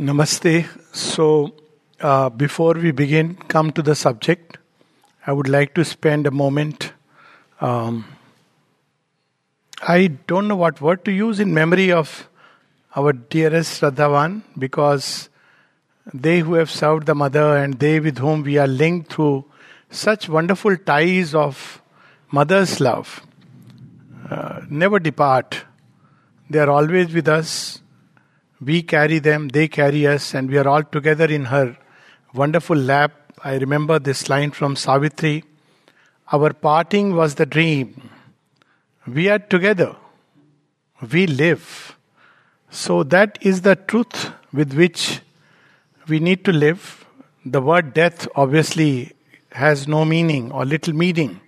[0.00, 0.66] Namaste.
[0.96, 1.54] So,
[2.00, 4.56] uh, before we begin, come to the subject.
[5.26, 6.94] I would like to spend a moment.
[7.60, 8.06] Um,
[9.86, 12.30] I don't know what word to use in memory of
[12.96, 15.28] our dearest Shraddhavan because
[16.14, 19.44] they who have served the mother and they with whom we are linked through
[19.90, 21.82] such wonderful ties of
[22.30, 23.20] mother's love
[24.30, 25.62] uh, never depart.
[26.48, 27.82] They are always with us
[28.60, 31.76] we carry them, they carry us, and we are all together in her
[32.34, 33.12] wonderful lap.
[33.42, 35.44] I remember this line from Savitri
[36.32, 38.10] Our parting was the dream.
[39.06, 39.96] We are together.
[41.10, 41.96] We live.
[42.70, 45.20] So, that is the truth with which
[46.06, 47.04] we need to live.
[47.44, 49.12] The word death obviously
[49.52, 51.40] has no meaning or little meaning.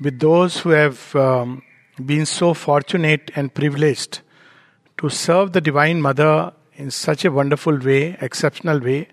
[0.00, 1.62] With those who have um,
[2.04, 4.20] been so fortunate and privileged
[5.04, 9.06] to serve the Divine Mother in such a wonderful way, exceptional way.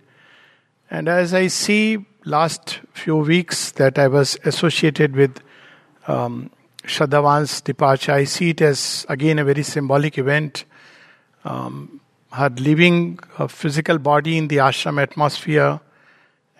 [0.89, 5.41] And as I see last few weeks that I was associated with
[6.07, 6.49] um,
[6.83, 10.63] Shraddhavan's departure, I see it as again a very symbolic event.
[11.43, 11.99] Um,
[12.31, 15.81] her leaving her physical body in the ashram atmosphere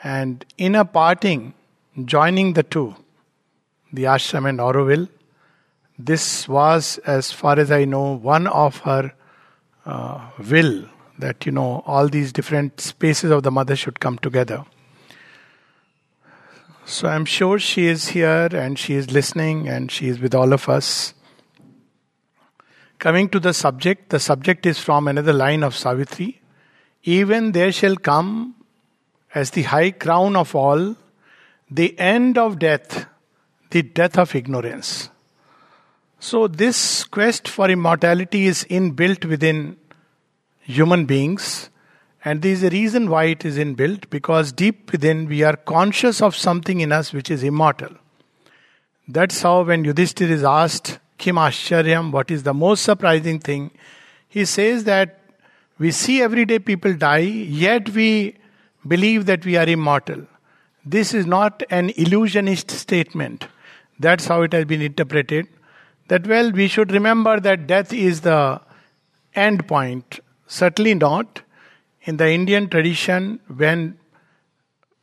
[0.03, 1.53] and in a parting,
[2.03, 2.97] joining the two,
[3.93, 5.07] the ashram and Auroville,
[5.97, 9.13] this was, as far as I know, one of her
[9.91, 10.85] uh, will
[11.19, 14.63] that, you know, all these different spaces of the mother should come together.
[16.85, 20.51] So I'm sure she is here and she is listening and she is with all
[20.53, 21.13] of us.
[22.99, 26.41] Coming to the subject, the subject is from another line of Savitri.
[27.03, 28.55] Even there shall come
[29.33, 30.95] as the high crown of all
[31.69, 33.05] the end of death,
[33.69, 35.09] the death of ignorance.
[36.19, 39.77] So, this quest for immortality is inbuilt within
[40.61, 41.69] human beings,
[42.23, 46.21] and there is a reason why it is inbuilt because deep within we are conscious
[46.21, 47.89] of something in us which is immortal.
[49.07, 53.71] That's how, when Yudhishthir is asked, Kim Ashcharyam, what is the most surprising thing?
[54.29, 55.19] He says that
[55.77, 58.35] we see everyday people die, yet we
[58.87, 60.25] believe that we are immortal.
[60.85, 63.47] This is not an illusionist statement.
[63.99, 65.47] That's how it has been interpreted
[66.07, 68.59] that, well, we should remember that death is the
[69.33, 70.19] end point.
[70.59, 71.41] Certainly not.
[72.03, 73.97] In the Indian tradition, when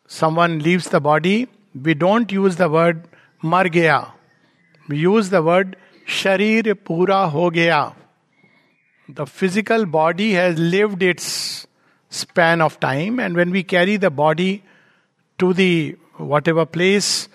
[0.07, 1.49] someone leaves the body,
[1.85, 3.09] we don't use the word
[3.41, 4.09] mar gaya.
[4.89, 5.77] We use the word
[6.07, 7.93] sharir pura ho gaya.
[9.09, 11.67] The physical body has lived its
[12.11, 14.63] span of time, and when we carry the body
[15.39, 17.29] to the whatever place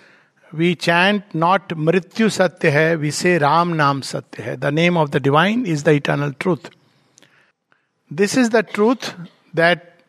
[0.52, 4.56] we chant not Mrityu Satya hai, we say Ram Nam Satya hai.
[4.56, 6.70] The name of the divine is the eternal truth.
[8.10, 9.14] This is the truth
[9.54, 10.00] that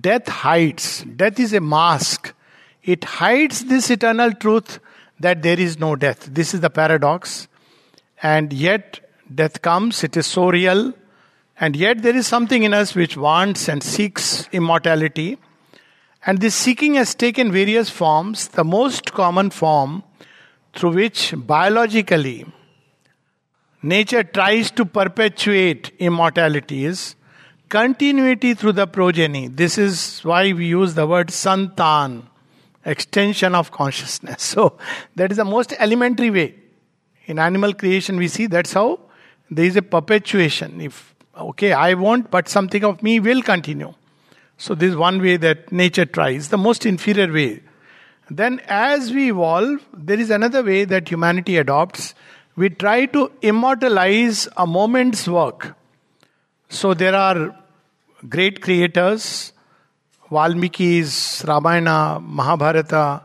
[0.00, 1.04] death hides.
[1.04, 2.34] Death is a mask.
[2.82, 4.78] It hides this eternal truth
[5.20, 6.28] that there is no death.
[6.32, 7.48] This is the paradox.
[8.22, 9.00] And yet,
[9.34, 10.94] death comes, it is so real.
[11.58, 15.38] And yet, there is something in us which wants and seeks immortality.
[16.24, 18.48] And this seeking has taken various forms.
[18.48, 20.04] The most common form
[20.74, 22.46] through which biologically
[23.82, 27.16] nature tries to perpetuate immortality is
[27.72, 29.48] continuity through the progeny.
[29.48, 32.24] This is why we use the word santan,
[32.84, 34.42] extension of consciousness.
[34.54, 34.76] So,
[35.16, 36.54] that is the most elementary way.
[37.24, 39.00] In animal creation, we see that's how
[39.50, 40.82] there is a perpetuation.
[40.82, 43.94] If, okay, I won't, but something of me will continue.
[44.58, 47.62] So, this is one way that nature tries, the most inferior way.
[48.28, 52.14] Then, as we evolve, there is another way that humanity adopts.
[52.54, 55.74] We try to immortalize a moment's work.
[56.68, 57.61] So, there are
[58.28, 59.52] great creators,
[60.30, 63.22] Valmiki's Ramayana, Mahabharata,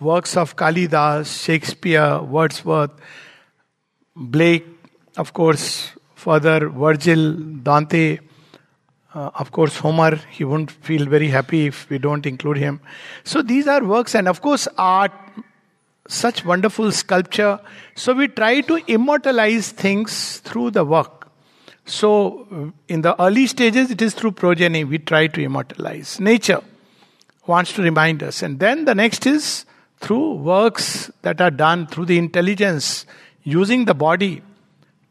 [0.00, 2.90] works of Kalidas, Shakespeare, Wordsworth,
[4.16, 4.66] Blake,
[5.16, 8.18] of course, further Virgil, Dante,
[9.14, 12.80] uh, of course, Homer, he won't feel very happy if we don't include him.
[13.22, 15.12] So these are works, and of course, art,
[16.08, 17.60] such wonderful sculpture.
[17.94, 21.23] So we try to immortalize things through the work.
[21.86, 26.18] So in the early stages, it is through progeny we try to immortalize.
[26.18, 26.62] Nature
[27.46, 28.42] wants to remind us.
[28.42, 29.66] And then the next is
[29.98, 33.06] through works that are done through the intelligence,
[33.42, 34.42] using the body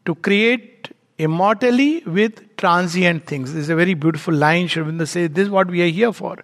[0.04, 0.88] to create
[1.18, 3.52] immortally with transient things.
[3.52, 4.66] This is a very beautiful line.
[4.66, 6.42] Aurobindo says, This is what we are here for.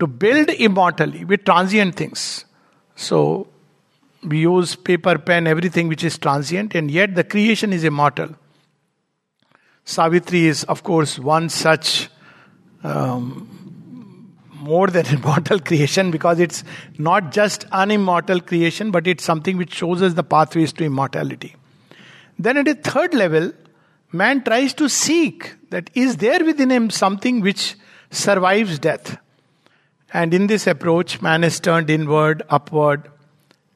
[0.00, 2.44] To build immortally with transient things.
[2.96, 3.48] So,
[4.24, 8.34] we use paper, pen, everything which is transient, and yet the creation is immortal.
[9.84, 12.08] Savitri is, of course, one such
[12.82, 16.64] um, more than immortal creation because it's
[16.98, 21.54] not just an immortal creation, but it's something which shows us the pathways to immortality.
[22.38, 23.52] Then at a third level,
[24.12, 27.76] man tries to seek that is there within him something which
[28.10, 29.18] survives death.
[30.12, 33.10] And in this approach, man is turned inward, upward,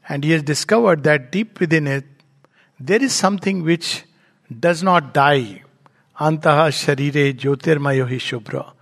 [0.08, 2.04] and he has discovered that deep within it,
[2.80, 4.04] there is something which
[4.58, 5.62] does not die.
[6.18, 8.72] Antaha sharire jyotirmayo hi shubhra.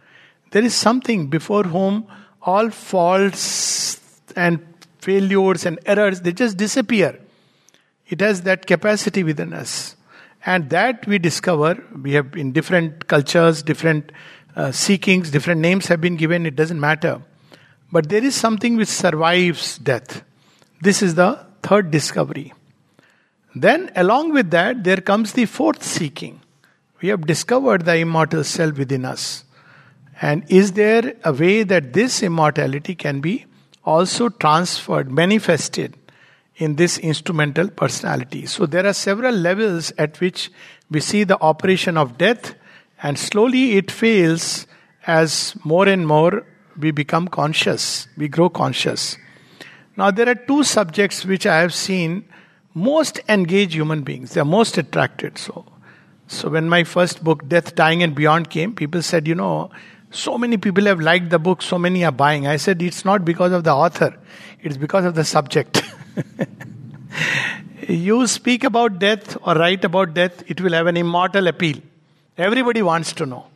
[0.50, 2.06] There is something before whom
[2.42, 4.00] all faults
[4.34, 4.64] and
[5.00, 7.18] failures and errors, they just disappear.
[8.08, 9.96] It has that capacity within us.
[10.44, 14.12] And that we discover, we have in different cultures, different
[14.54, 17.20] uh, seekings, different names have been given, it doesn't matter.
[17.90, 20.22] But there is something which survives death.
[20.80, 22.52] This is the third discovery.
[23.54, 26.40] Then, along with that, there comes the fourth seeking.
[27.02, 29.44] We have discovered the immortal self within us.
[30.20, 33.44] And is there a way that this immortality can be
[33.84, 35.96] also transferred, manifested
[36.56, 38.46] in this instrumental personality?
[38.46, 40.50] So, there are several levels at which
[40.90, 42.54] we see the operation of death,
[43.02, 44.66] and slowly it fails
[45.06, 46.46] as more and more
[46.78, 49.16] we become conscious, we grow conscious.
[49.96, 52.24] Now, there are two subjects which I have seen
[52.74, 54.32] most engage human beings.
[54.32, 55.38] They are most attracted.
[55.38, 55.64] So,
[56.28, 59.70] so when my first book, Death, Dying, and Beyond, came, people said, you know,
[60.10, 62.46] so many people have liked the book, so many are buying.
[62.46, 64.16] I said, it's not because of the author,
[64.62, 65.82] it's because of the subject.
[67.88, 71.76] you speak about death or write about death, it will have an immortal appeal.
[72.36, 73.46] Everybody wants to know.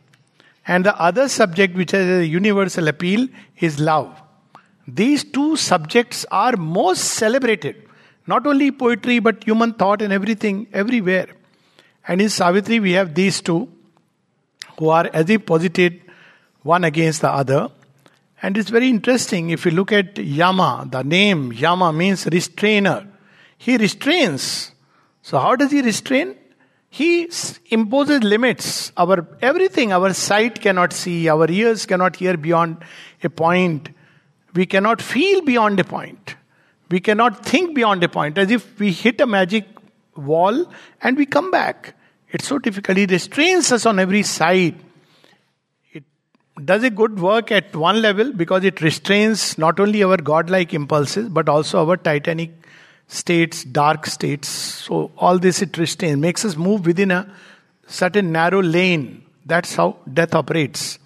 [0.67, 3.27] And the other subject which has a universal appeal
[3.59, 4.21] is love.
[4.87, 7.87] These two subjects are most celebrated.
[8.27, 11.27] Not only poetry, but human thought and everything, everywhere.
[12.07, 13.69] And in Savitri, we have these two
[14.79, 16.01] who are as if posited
[16.63, 17.69] one against the other.
[18.41, 23.07] And it's very interesting if you look at Yama, the name Yama means restrainer.
[23.57, 24.71] He restrains.
[25.21, 26.35] So, how does he restrain?
[26.89, 27.29] He
[27.69, 28.91] imposes limits.
[28.97, 32.83] Our everything, our sight cannot see, our ears cannot hear beyond
[33.23, 33.89] a point.
[34.53, 36.35] We cannot feel beyond a point.
[36.89, 39.70] We cannot think beyond a point, as if we hit a magic
[40.15, 40.71] wall
[41.01, 41.95] and we come back.
[42.29, 42.97] It's so difficult.
[42.97, 44.75] He restrains us on every side.
[45.91, 46.03] It
[46.63, 51.29] does a good work at one level because it restrains not only our godlike impulses
[51.29, 52.51] but also our titanic
[53.07, 54.47] states, dark states.
[54.47, 57.33] So all this it restrains, makes us move within a
[57.87, 59.25] certain narrow lane.
[59.45, 60.97] That's how death operates.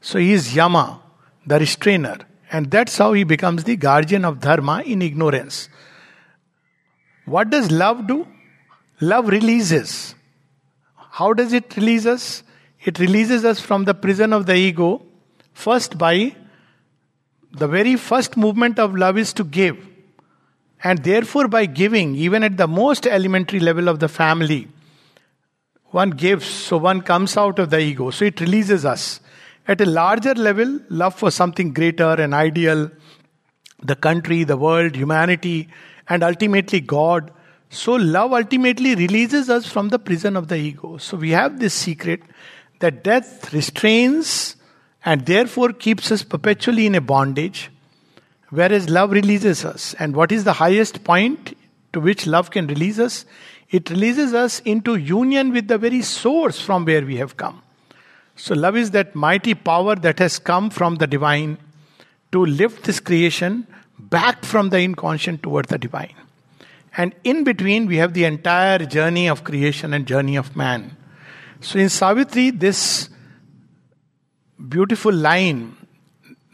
[0.00, 1.00] So he is Yama,
[1.46, 2.18] the restrainer.
[2.50, 5.68] And that's how he becomes the guardian of dharma in ignorance.
[7.24, 8.26] What does love do?
[9.00, 10.14] Love releases.
[10.94, 12.42] How does it release us?
[12.82, 15.02] It releases us from the prison of the ego,
[15.52, 16.34] first by
[17.52, 19.76] the very first movement of love is to give.
[20.84, 24.68] And therefore, by giving, even at the most elementary level of the family,
[25.86, 28.10] one gives, so one comes out of the ego.
[28.10, 29.20] So it releases us.
[29.66, 32.90] At a larger level, love for something greater and ideal,
[33.82, 35.68] the country, the world, humanity,
[36.08, 37.32] and ultimately God.
[37.68, 40.98] So, love ultimately releases us from the prison of the ego.
[40.98, 42.22] So, we have this secret
[42.78, 44.56] that death restrains
[45.04, 47.70] and therefore keeps us perpetually in a bondage,
[48.50, 49.94] whereas love releases us.
[49.98, 51.56] And what is the highest point
[51.92, 53.24] to which love can release us?
[53.70, 57.62] It releases us into union with the very source from where we have come.
[58.36, 61.58] So, love is that mighty power that has come from the divine
[62.32, 63.66] to lift this creation
[63.98, 66.14] back from the inconscient toward the divine.
[66.96, 70.96] And in between, we have the entire journey of creation and journey of man.
[71.60, 73.08] So, in Savitri, this
[74.68, 75.76] beautiful line,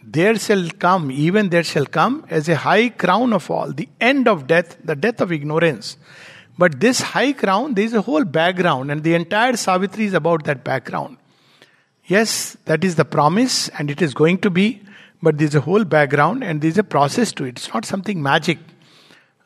[0.02, 4.26] there shall come, even there shall come, as a high crown of all, the end
[4.26, 5.96] of death, the death of ignorance.
[6.58, 10.44] But this high crown, there is a whole background, and the entire Savitri is about
[10.44, 11.18] that background.
[12.06, 14.82] Yes, that is the promise and it is going to be,
[15.22, 17.50] but there's a whole background and there's a process to it.
[17.50, 18.58] It's not something magic.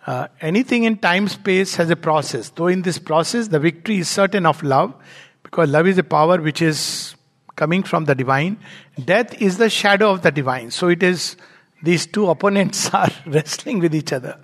[0.07, 2.51] Uh, anything in time space has a process.
[2.51, 4.95] Though in this process, the victory is certain of love,
[5.43, 7.17] because love is a power which is
[7.57, 8.59] coming from the divine.
[9.05, 10.71] Death is the shadow of the divine.
[10.71, 11.37] So it is
[11.83, 14.39] these two opponents are wrestling with each other.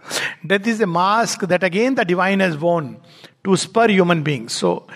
[0.44, 3.00] Death is a mask that again the divine has worn
[3.44, 4.52] to spur human beings.
[4.52, 4.86] So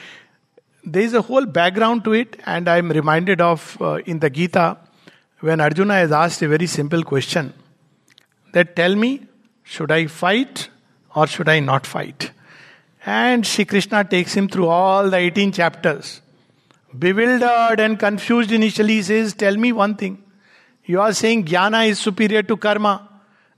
[0.84, 4.78] there is a whole background to it, and I'm reminded of uh, in the Gita
[5.40, 7.52] when Arjuna is asked a very simple question
[8.52, 9.26] that tell me,
[9.66, 10.68] should I fight
[11.14, 12.30] or should I not fight?
[13.04, 16.22] And Shri Krishna takes him through all the 18 chapters,
[16.96, 20.22] bewildered and confused initially, he says, Tell me one thing.
[20.84, 23.08] You are saying jnana is superior to karma.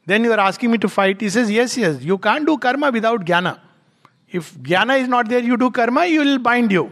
[0.07, 1.21] Then you are asking me to fight.
[1.21, 3.59] He says, Yes, yes, you can't do karma without jnana.
[4.31, 6.91] If jnana is not there, you do karma, you will bind you.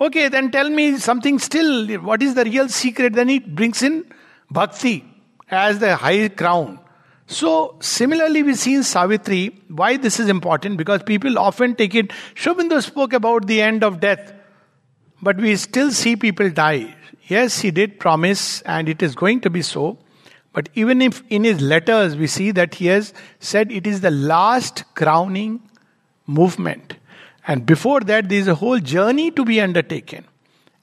[0.00, 1.86] Okay, then tell me something still.
[1.98, 3.12] What is the real secret?
[3.12, 4.04] Then he brings in
[4.50, 5.04] bhakti
[5.50, 6.78] as the high crown.
[7.28, 12.10] So, similarly, we see in Savitri why this is important because people often take it.
[12.34, 14.32] Sri Aurobindo spoke about the end of death,
[15.20, 16.94] but we still see people die.
[17.26, 19.98] Yes, he did promise, and it is going to be so.
[20.54, 24.10] But even if in his letters we see that he has said it is the
[24.10, 25.60] last crowning
[26.26, 26.94] movement.
[27.46, 30.24] And before that, there is a whole journey to be undertaken.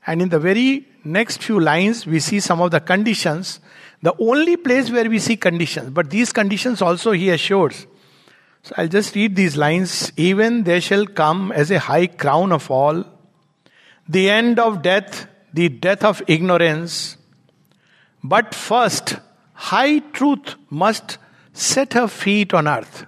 [0.05, 3.59] And in the very next few lines, we see some of the conditions.
[4.01, 7.87] The only place where we see conditions, but these conditions also he assures.
[8.63, 10.11] So I'll just read these lines.
[10.17, 13.03] Even there shall come as a high crown of all
[14.07, 17.17] the end of death, the death of ignorance.
[18.23, 19.17] But first,
[19.53, 21.17] high truth must
[21.53, 23.05] set her feet on earth.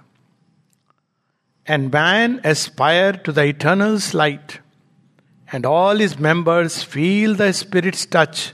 [1.66, 4.60] And man aspire to the eternal's light
[5.52, 8.52] and all his members feel the Spirit's touch,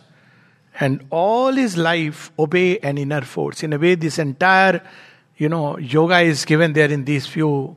[0.81, 3.63] and all his life obey an inner force.
[3.63, 4.83] In a way, this entire,
[5.37, 7.77] you know, yoga is given there in these few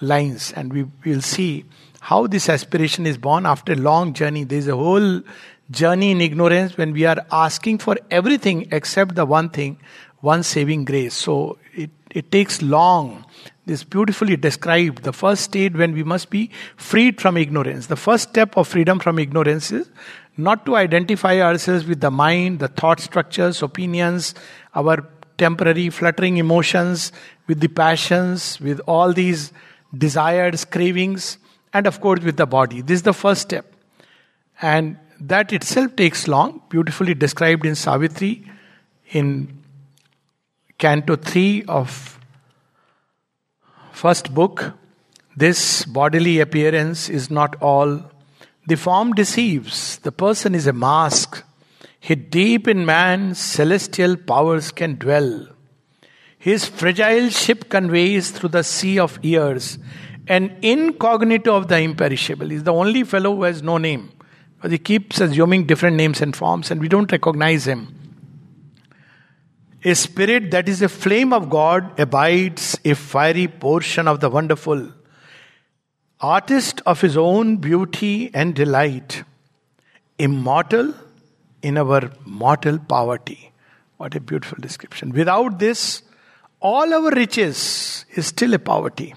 [0.00, 1.64] lines, and we will see
[2.00, 4.44] how this aspiration is born after a long journey.
[4.44, 5.20] There is a whole
[5.70, 9.78] journey in ignorance when we are asking for everything except the one thing,
[10.20, 11.14] one saving grace.
[11.14, 13.26] So it, it takes long
[13.68, 17.86] this beautifully described the first state when we must be freed from ignorance.
[17.86, 19.88] The first step of freedom from ignorance is
[20.36, 24.34] not to identify ourselves with the mind, the thought structures, opinions,
[24.74, 25.06] our
[25.36, 27.12] temporary fluttering emotions,
[27.46, 29.52] with the passions, with all these
[29.96, 31.38] desires, cravings,
[31.72, 32.80] and of course with the body.
[32.80, 33.72] This is the first step.
[34.60, 38.50] And that itself takes long, beautifully described in Savitri
[39.10, 39.62] in
[40.78, 42.17] Canto 3 of
[43.98, 44.74] First book
[45.36, 48.04] This bodily appearance is not all.
[48.68, 51.42] The form deceives, the person is a mask.
[51.98, 55.48] Hid deep in man, celestial powers can dwell.
[56.38, 59.78] His fragile ship conveys through the sea of years
[60.28, 62.50] an incognito of the imperishable.
[62.50, 64.12] He's the only fellow who has no name.
[64.62, 67.97] But he keeps assuming different names and forms, and we don't recognize him.
[69.84, 74.92] A spirit that is a flame of God abides a fiery portion of the wonderful,
[76.20, 79.22] artist of his own beauty and delight,
[80.18, 80.94] immortal
[81.62, 83.52] in our mortal poverty.
[83.98, 85.10] What a beautiful description.
[85.10, 86.02] Without this,
[86.60, 89.14] all our riches is still a poverty.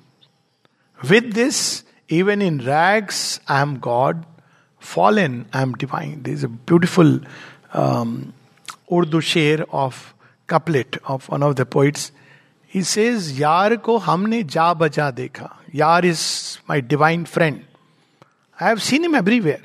[1.10, 4.28] With this, even in rags, I am God.
[4.80, 6.22] Fallen, I am divine.
[6.22, 7.20] There is a beautiful
[7.74, 8.34] um,
[8.92, 10.14] Urdu share of
[10.52, 12.12] couplet of one of the poets.
[12.68, 15.50] He says, Yar ko hamne ja baja dekha.
[15.72, 17.66] Yar is my divine friend.
[18.60, 19.62] I have seen him everywhere.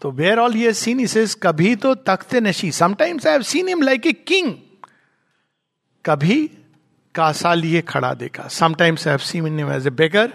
[0.00, 2.70] So where all he has seen, he says, Kabhi to takhte nashi.
[2.72, 4.48] Sometimes I have seen him like a king.
[6.02, 6.38] Kabhi
[7.12, 8.50] kasa liye khada dekha.
[8.50, 10.32] Sometimes I have seen him as a beggar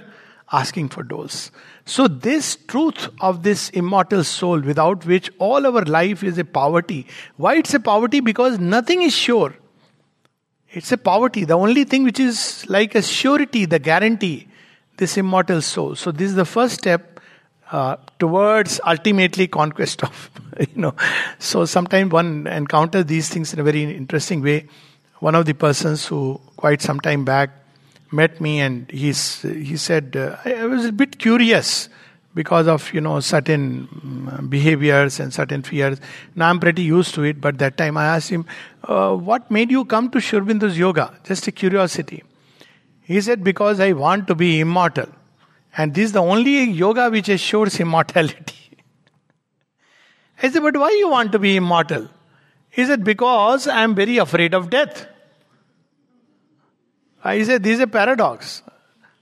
[0.52, 1.52] asking for doles.
[1.88, 7.08] So, this truth of this immortal soul, without which all our life is a poverty.
[7.38, 8.20] Why it's a poverty?
[8.20, 9.56] Because nothing is sure.
[10.70, 11.46] It's a poverty.
[11.46, 14.50] The only thing which is like a surety, the guarantee,
[14.98, 15.96] this immortal soul.
[15.96, 17.22] So, this is the first step
[17.72, 20.30] uh, towards ultimately conquest of,
[20.60, 20.94] you know.
[21.40, 24.68] So, sometimes one encounters these things in a very interesting way.
[25.20, 27.50] One of the persons who, quite some time back,
[28.12, 31.90] met me and he's, he said, uh, I was a bit curious
[32.34, 36.00] because of, you know, certain mm, behaviors and certain fears.
[36.36, 38.46] Now I'm pretty used to it, but that time I asked him,
[38.84, 41.14] uh, what made you come to Sri Aurobindo's yoga?
[41.24, 42.24] Just a curiosity.
[43.02, 45.08] He said, because I want to be immortal.
[45.76, 48.78] And this is the only yoga which assures immortality.
[50.44, 52.08] I said, but why you want to be immortal?
[52.70, 55.08] He said, because I am very afraid of death.
[57.28, 58.64] Uh, I said, this is a paradox.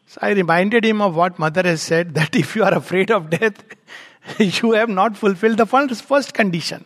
[0.08, 3.32] So I reminded him of what mother has said that if you are afraid of
[3.32, 3.64] death,
[4.38, 6.86] you have not fulfilled the first condition.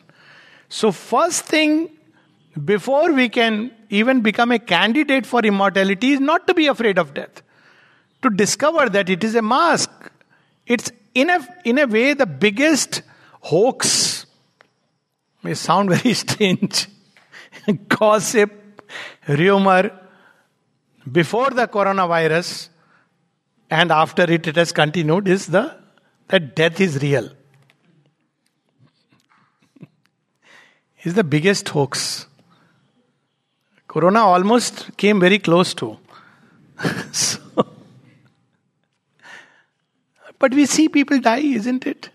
[0.70, 1.90] So, first thing
[2.64, 7.14] before we can even become a candidate for immortality is not to be afraid of
[7.14, 7.42] death.
[8.22, 9.90] To discover that it is a mask.
[10.68, 13.02] It's in a, in a way the biggest
[13.42, 14.26] hoax.
[15.42, 16.88] May sound very strange.
[17.88, 18.52] Gossip,
[19.28, 19.92] rumor,
[21.12, 22.70] before the coronavirus
[23.70, 25.76] and after it, it has continued is the
[26.28, 27.30] that death is real.
[31.04, 32.28] is the biggest hoax.
[33.88, 35.98] Corona almost came very close to.
[37.12, 37.40] so,
[40.38, 42.10] but we see people die, isn't it?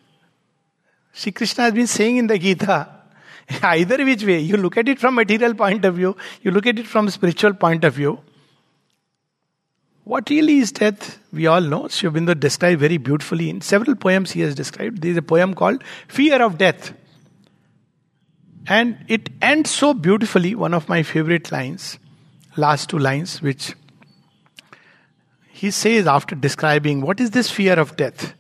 [1.13, 2.89] Sri Krishna has been saying in the Gita,
[3.63, 6.79] either which way, you look at it from material point of view, you look at
[6.79, 8.19] it from spiritual point of view.
[10.05, 11.19] What really is death?
[11.33, 11.89] We all know.
[11.89, 15.01] Sri Aurobindo described very beautifully in several poems he has described.
[15.01, 16.93] There is a poem called Fear of Death.
[18.67, 21.99] And it ends so beautifully, one of my favorite lines,
[22.57, 23.75] last two lines, which
[25.49, 28.35] he says after describing what is this fear of death.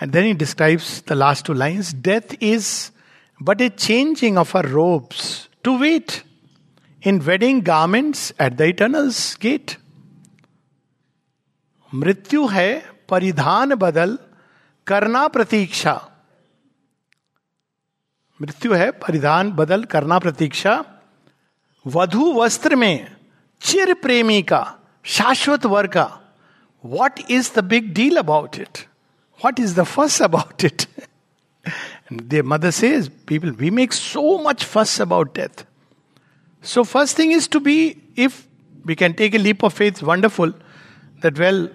[0.00, 2.90] And then he describes the last two lines Death is
[3.40, 6.24] but a changing of our robes to wait
[7.02, 9.76] in wedding garments at the eternal's gate.
[11.92, 12.70] मृत्यु है,
[13.08, 14.18] परिधान बदल,
[14.86, 15.94] करना प्रतीक्षा।
[18.40, 20.84] मृत्यु है, परिधान बदल, करना प्रतीक्षा।
[21.86, 23.16] वधु वस्त्र में,
[23.60, 24.62] चिर प्रेमी का
[25.04, 26.08] शाश्वत वर का।
[26.84, 28.78] What is the big deal about it
[29.40, 30.82] what is the fuss about it
[32.12, 35.64] the mother says people we make so much fuss about death
[36.64, 37.76] so first thing is to be
[38.18, 38.40] if
[38.86, 40.54] we can take a leap of faith wonderful
[41.22, 41.68] that well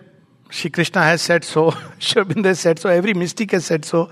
[0.53, 4.11] Shri Krishna has said so, Sri Aurobindo has said so, every mystic has said so,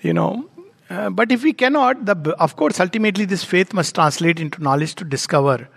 [0.00, 0.48] you know.
[0.88, 4.94] Uh, but if we cannot, the, of course, ultimately this faith must translate into knowledge
[4.94, 5.68] to discover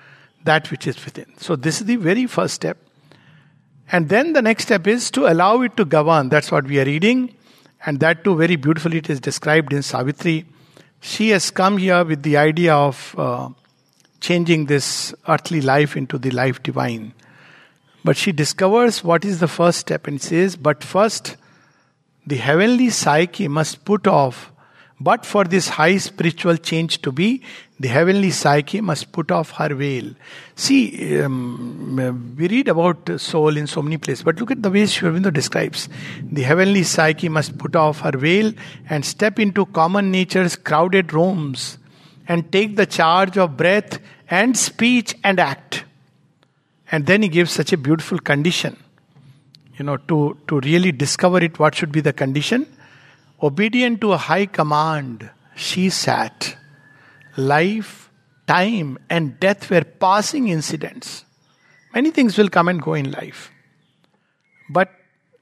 [0.44, 1.26] that which is within.
[1.38, 2.78] So, this is the very first step.
[3.92, 6.30] And then the next step is to allow it to govern.
[6.30, 7.34] That's what we are reading.
[7.84, 10.46] And that too, very beautifully, it is described in Savitri.
[11.02, 13.50] She has come here with the idea of uh,
[14.20, 17.14] changing this earthly life into the life divine.
[18.06, 21.36] But she discovers what is the first step and says, But first,
[22.26, 24.52] the heavenly psyche must put off
[25.00, 27.42] but for this high spiritual change to be,
[27.80, 30.12] the heavenly psyche must put off her veil.
[30.56, 34.86] See, um, we read about soul in so many places, but look at the way
[34.86, 35.90] Sri describes.
[36.24, 38.54] The heavenly psyche must put off her veil
[38.90, 41.78] and step into common nature's crowded rooms
[42.30, 45.84] and take the charge of breath and speech and act.
[46.96, 48.78] And then he gives such a beautiful condition.
[49.78, 52.66] You know, to, to really discover it, what should be the condition?
[53.44, 56.56] Obedient to a high command, she sat.
[57.36, 58.10] Life,
[58.48, 61.26] time, and death were passing incidents.
[61.94, 63.52] Many things will come and go in life.
[64.70, 64.90] But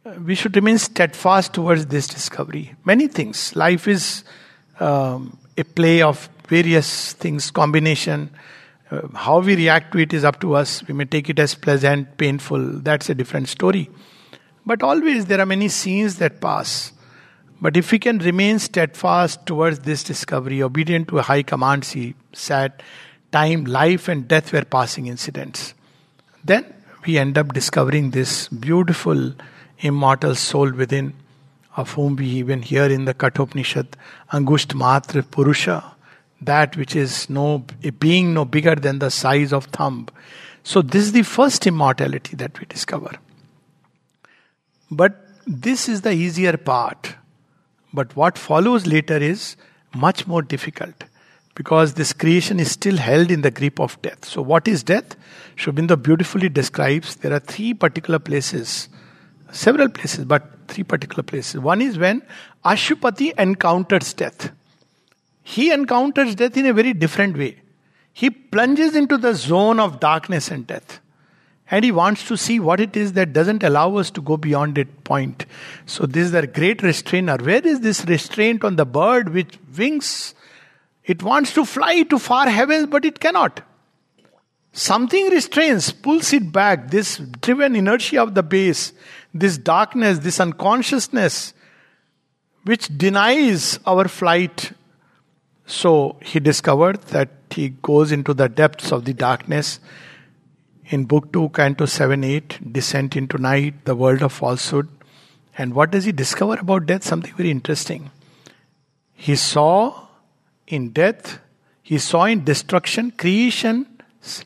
[0.03, 2.73] uh, we should remain steadfast towards this discovery.
[2.83, 3.55] Many things.
[3.55, 4.23] Life is
[4.79, 8.31] um, a play of various things, combination.
[8.93, 10.85] Uh, how we react to it is up to us.
[10.87, 13.89] We may take it as pleasant, painful, that's a different story.
[14.65, 16.91] But always there are many scenes that pass.
[17.59, 22.13] But if we can remain steadfast towards this discovery, obedient to a high command, he
[22.33, 22.83] said,
[23.31, 25.73] time, life, and death were passing incidents.
[26.43, 26.65] Then
[27.05, 29.33] we end up discovering this beautiful,
[29.79, 31.13] immortal soul within,
[31.75, 33.97] of whom we even hear in the Kathopanishad,
[34.31, 35.92] Angusht Matra Purusha,
[36.45, 37.65] that which is no
[37.99, 40.07] being no bigger than the size of thumb.
[40.63, 43.11] So this is the first immortality that we discover.
[44.89, 47.15] But this is the easier part
[47.93, 49.55] but what follows later is
[49.93, 51.03] much more difficult
[51.53, 54.25] because this creation is still held in the grip of death.
[54.25, 55.15] So, what is death?
[55.55, 58.89] Sri beautifully describes there are three particular places,
[59.51, 61.61] several places, but three particular places.
[61.61, 62.23] One is when
[62.65, 64.51] Aswapati encounters death.
[65.43, 67.57] He encounters death in a very different way.
[68.13, 70.99] He plunges into the zone of darkness and death
[71.73, 74.75] and he wants to see what it is that doesn't allow us to go beyond
[74.75, 75.47] that point.
[75.87, 77.37] So, this is the great restrainer.
[77.37, 80.35] Where is this restraint on the bird which wings?
[81.05, 83.61] It wants to fly to far heavens, but it cannot.
[84.71, 86.91] Something restrains, pulls it back.
[86.91, 88.93] This driven inertia of the base,
[89.33, 91.53] this darkness, this unconsciousness,
[92.65, 94.73] which denies our flight.
[95.65, 99.79] So he discovered that he goes into the depths of the darkness
[100.85, 104.89] in Book 2, Canto 7 8, Descent into Night, The World of Falsehood.
[105.57, 107.03] And what does he discover about death?
[107.03, 108.11] Something very interesting.
[109.13, 110.07] He saw
[110.67, 111.39] in death,
[111.81, 113.87] he saw in destruction, creation,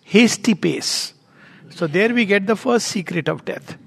[0.03, 1.13] hasty pace.
[1.69, 3.77] So there we get the first secret of death.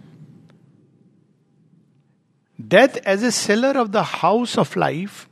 [2.68, 5.28] Death as a cellar of the house of life,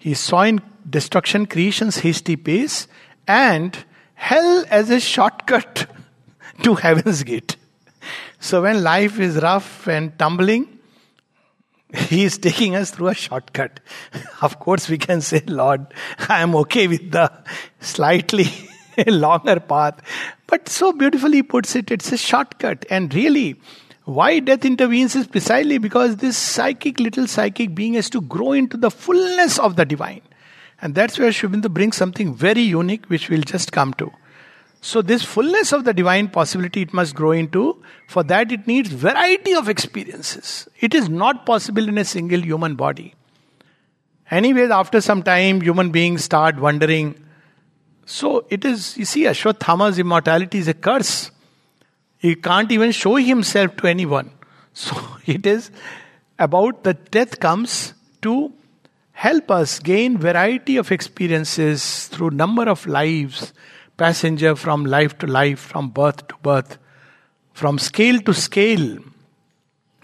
[0.00, 2.88] he saw in destruction, creation's hasty pace,
[3.28, 3.84] and
[4.14, 5.86] hell as a shortcut
[6.64, 7.56] to heaven's gate.
[8.40, 10.80] So when life is rough and tumbling,
[12.08, 13.80] He is taking us through a shortcut.
[14.42, 15.86] Of course, we can say, Lord,
[16.28, 17.32] I am okay with the
[17.80, 18.46] slightly
[19.06, 20.00] longer path.
[20.46, 22.86] But so beautifully puts it, it's a shortcut.
[22.90, 23.60] And really,
[24.14, 28.76] why death intervenes is precisely because this psychic, little psychic being has to grow into
[28.76, 30.22] the fullness of the divine.
[30.82, 34.10] And that's where Aurobindo brings something very unique, which we'll just come to.
[34.82, 38.90] So, this fullness of the divine possibility it must grow into, for that it needs
[38.90, 40.66] variety of experiences.
[40.80, 43.14] It is not possible in a single human body.
[44.30, 47.14] Anyways, after some time, human beings start wondering.
[48.06, 51.30] So, it is, you see, Ashwathama's immortality is a curse.
[52.20, 54.30] He can't even show himself to anyone.
[54.72, 55.72] So, it is
[56.38, 58.52] about the death comes to
[59.10, 63.52] help us gain variety of experiences through number of lives
[63.96, 66.78] passenger from life to life, from birth to birth,
[67.52, 68.98] from scale to scale.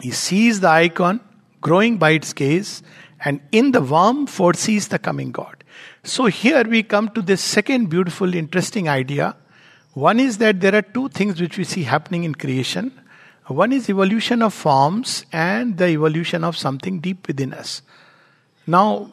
[0.01, 1.21] He sees the icon
[1.63, 2.83] growing by its gaze,
[3.25, 5.65] and in the worm foresees the coming God.
[6.05, 9.35] So here we come to this second beautiful, interesting idea.
[9.97, 12.93] One is that there are two things which we see happening in creation.
[13.47, 17.81] One is evolution of forms and the evolution of something deep within us.
[18.67, 19.11] Now,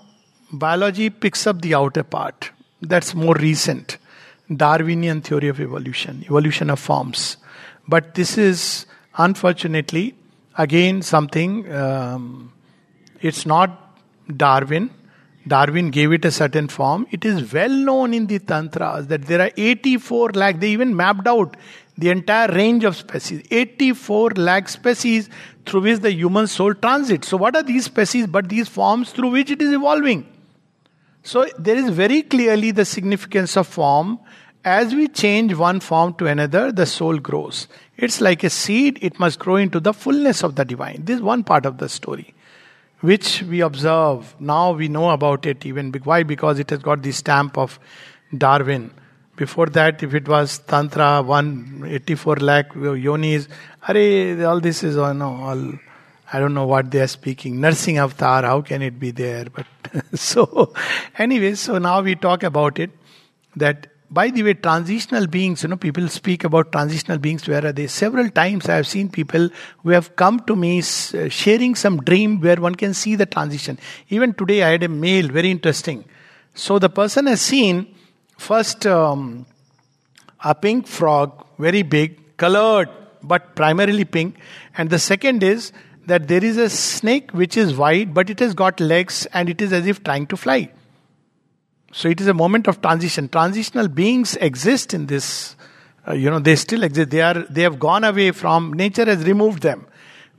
[0.51, 2.51] biology picks up the outer part.
[2.81, 3.97] That's more recent.
[4.53, 7.37] Darwinian theory of evolution, evolution of forms.
[7.87, 10.15] But this is unfortunately
[10.57, 12.51] again something, um,
[13.21, 14.01] it's not
[14.35, 14.89] Darwin.
[15.47, 17.05] Darwin gave it a certain form.
[17.11, 21.27] It is well known in the Tantras that there are 84 lakh, they even mapped
[21.27, 21.57] out
[21.97, 25.29] the entire range of species 84 lakh species
[25.65, 27.27] through which the human soul transits.
[27.27, 30.27] So, what are these species but these forms through which it is evolving?
[31.23, 34.19] So, there is very clearly the significance of form
[34.65, 37.67] as we change one form to another, the soul grows.
[37.97, 41.03] It's like a seed, it must grow into the fullness of the divine.
[41.03, 42.33] This is one part of the story,
[43.03, 44.33] which we observe.
[44.39, 45.91] Now we know about it even.
[45.91, 46.23] Why?
[46.23, 47.77] Because it has got the stamp of
[48.35, 48.91] Darwin.
[49.35, 53.49] Before that, if it was Tantra, 184 lakh yonis,
[53.87, 55.73] are all this is, no, all,
[56.31, 57.57] I don't know what they are speaking.
[57.57, 59.47] Narsingh avatar, how can it be there?
[59.53, 59.65] But
[60.13, 60.73] so,
[61.17, 62.91] anyway, so now we talk about it
[63.57, 67.47] that by the way, transitional beings, you know, people speak about transitional beings.
[67.47, 67.87] Where are they?
[67.87, 69.49] Several times I have seen people
[69.81, 73.79] who have come to me uh, sharing some dream where one can see the transition.
[74.09, 76.05] Even today, I had a mail, very interesting.
[76.53, 77.95] So the person has seen
[78.37, 79.47] first um,
[80.43, 82.89] a pink frog, very big, colored,
[83.23, 84.37] but primarily pink.
[84.77, 85.71] And the second is
[86.05, 89.59] that there is a snake which is white, but it has got legs and it
[89.59, 90.69] is as if trying to fly.
[91.93, 93.29] So it is a moment of transition.
[93.29, 95.55] Transitional beings exist in this.
[96.07, 97.11] Uh, you know, they still exist.
[97.11, 97.45] They are.
[97.49, 99.85] They have gone away from nature has removed them,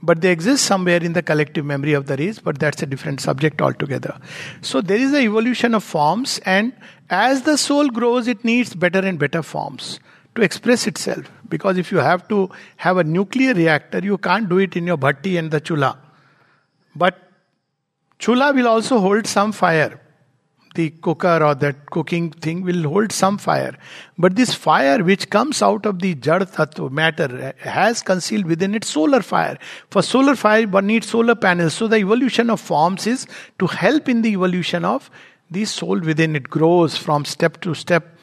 [0.02, 2.40] but they exist somewhere in the collective memory of the race.
[2.40, 4.18] But that's a different subject altogether.
[4.62, 6.72] So there is an evolution of forms, and
[7.08, 10.00] as the soul grows, it needs better and better forms
[10.34, 11.30] to express itself.
[11.48, 14.98] Because if you have to have a nuclear reactor, you can't do it in your
[14.98, 15.96] bhatti and the chula.
[16.96, 17.16] But
[18.18, 20.00] chula will also hold some fire
[20.74, 23.76] the cooker or that cooking thing will hold some fire.
[24.18, 26.48] But this fire which comes out of the Jad
[26.90, 29.58] matter has concealed within it solar fire.
[29.90, 31.74] For solar fire, one needs solar panels.
[31.74, 33.26] So the evolution of forms is
[33.58, 35.10] to help in the evolution of
[35.50, 38.18] the soul within it grows from step to step.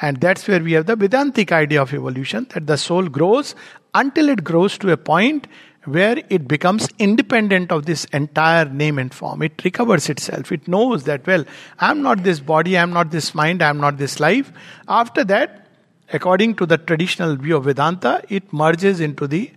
[0.00, 3.54] And that's where we have the Vedantic idea of evolution that the soul grows
[3.94, 5.46] until it grows to a point
[5.86, 9.42] where it becomes independent of this entire name and form.
[9.42, 10.52] It recovers itself.
[10.52, 11.44] It knows that, well,
[11.78, 14.52] I'm not this body, I'm not this mind, I'm not this life.
[14.88, 15.66] After that,
[16.12, 19.50] according to the traditional view of Vedanta, it merges into the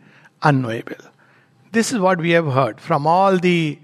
[0.43, 0.95] unknowable.
[1.71, 3.77] This is what we have heard from all the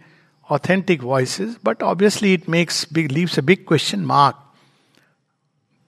[0.50, 4.36] authentic voices, but obviously it makes big, leaves a big question mark.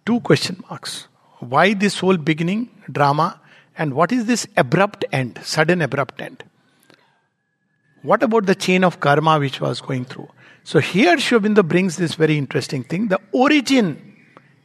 [0.05, 1.07] Two question marks.
[1.39, 3.39] Why this whole beginning drama?
[3.77, 6.43] And what is this abrupt end, sudden abrupt end?
[8.01, 10.29] What about the chain of karma which was going through?
[10.63, 13.07] So here Sri brings this very interesting thing.
[13.07, 14.15] The origin,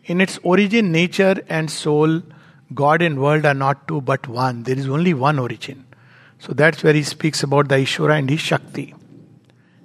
[0.04, 2.22] in its origin, nature and soul,
[2.74, 4.62] God and world are not two but one.
[4.62, 5.84] There is only one origin.
[6.38, 8.94] So that's where he speaks about the Ishvara and his Shakti.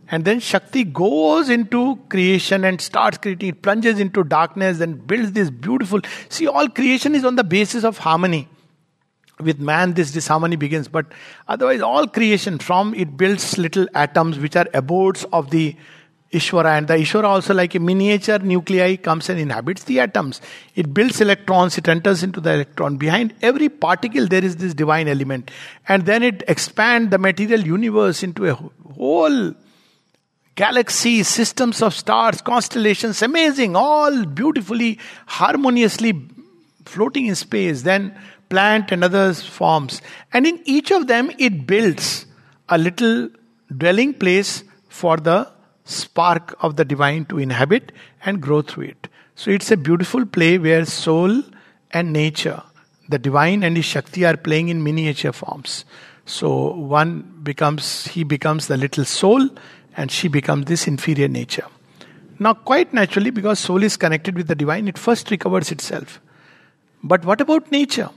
[0.09, 5.33] And then Shakti goes into creation and starts creating, it plunges into darkness and builds
[5.33, 5.99] this beautiful.
[6.29, 8.47] See, all creation is on the basis of harmony
[9.39, 11.05] with man this disharmony begins but
[11.47, 15.75] otherwise all creation from it builds little atoms which are abodes of the
[16.31, 20.41] Ishvara and the Ishvara also like a miniature nuclei comes and inhabits the atoms.
[20.75, 22.97] It builds electrons, it enters into the electron.
[22.97, 25.51] Behind every particle there is this divine element.
[25.87, 29.53] And then it expands the material universe into a whole
[30.55, 36.27] galaxies, systems of stars, constellations, amazing, all beautifully, harmoniously
[36.83, 37.83] floating in space.
[37.83, 40.01] Then plant and other forms.
[40.33, 42.25] And in each of them, it builds
[42.69, 43.29] a little
[43.75, 45.49] dwelling place for the
[45.85, 47.91] spark of the divine to inhabit
[48.25, 49.07] and grow through it.
[49.35, 51.43] So it's a beautiful play where soul
[51.91, 52.61] and nature,
[53.07, 55.85] the divine and his Shakti are playing in miniature forms.
[56.25, 59.49] So one becomes, he becomes the little soul
[59.95, 61.65] and she becomes this inferior nature.
[62.39, 66.21] Now, quite naturally, because soul is connected with the divine, it first recovers itself.
[67.03, 68.09] But what about nature?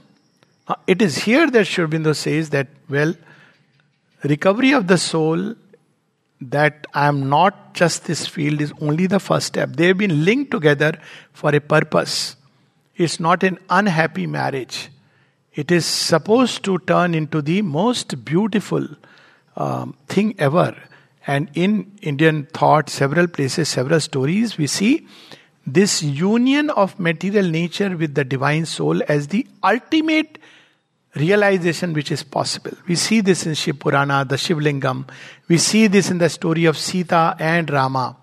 [0.87, 3.13] It is here that Sri Aurobindo says that, well,
[4.23, 5.55] recovery of the soul,
[6.39, 9.75] that I am not just this field, is only the first step.
[9.75, 10.93] They have been linked together
[11.33, 12.35] for a purpose.
[12.95, 14.89] It's not an unhappy marriage.
[15.53, 18.87] It is supposed to turn into the most beautiful
[19.55, 20.75] um, thing ever.
[21.27, 25.07] And in Indian thought, several places, several stories, we see
[25.67, 30.39] this union of material nature with the divine soul as the ultimate
[31.15, 32.71] realization which is possible.
[32.87, 35.09] We see this in Shiv Purana, the Shivlingam.
[35.47, 38.15] We see this in the story of Sita and Rama,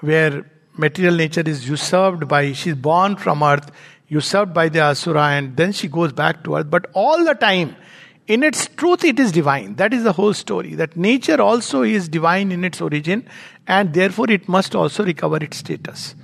[0.00, 0.44] where
[0.76, 3.70] material nature is usurped by, she's born from earth,
[4.08, 6.70] usurped by the Asura, and then she goes back to earth.
[6.70, 7.76] But all the time,
[8.26, 9.74] in its truth, it is divine.
[9.74, 10.74] That is the whole story.
[10.76, 13.26] That nature also is divine in its origin,
[13.66, 16.14] and therefore it must also recover its status.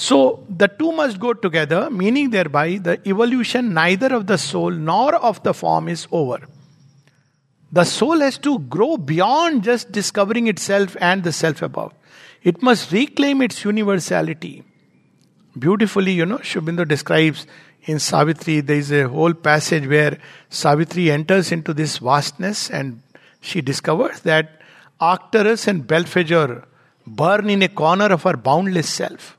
[0.00, 5.14] So the two must go together, meaning thereby the evolution neither of the soul nor
[5.14, 6.38] of the form is over.
[7.70, 11.92] The soul has to grow beyond just discovering itself and the self above.
[12.42, 14.64] It must reclaim its universality.
[15.58, 17.46] Beautifully, you know, Sri describes
[17.82, 20.16] in Savitri, there is a whole passage where
[20.48, 23.02] Savitri enters into this vastness and
[23.42, 24.62] she discovers that
[24.98, 26.64] Arcturus and Belphegor
[27.06, 29.36] burn in a corner of her boundless self.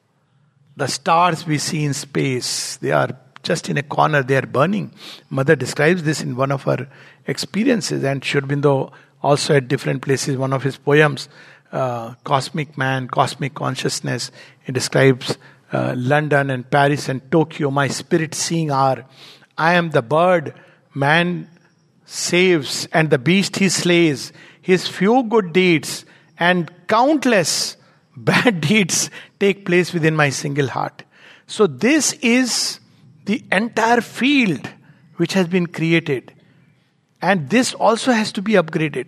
[0.76, 3.10] The stars we see in space, they are
[3.44, 4.92] just in a corner, they are burning.
[5.30, 6.88] Mother describes this in one of her
[7.28, 11.30] experiences, and Sri Aurobindo also at different places, one of his poems,
[11.72, 14.32] uh, Cosmic Man, Cosmic Consciousness,
[14.64, 15.38] he describes
[15.72, 19.06] uh, London and Paris and Tokyo, my spirit seeing are.
[19.58, 20.54] I am the bird
[20.94, 21.50] man
[22.06, 24.34] saves, and the beast he slays.
[24.62, 26.06] His few good deeds
[26.38, 27.78] and countless
[28.16, 31.04] bad deeds take place within my single heart.
[31.48, 32.80] So, this is
[33.26, 34.70] the entire field
[35.18, 36.34] which has been created,
[37.22, 39.08] and this also has to be upgraded.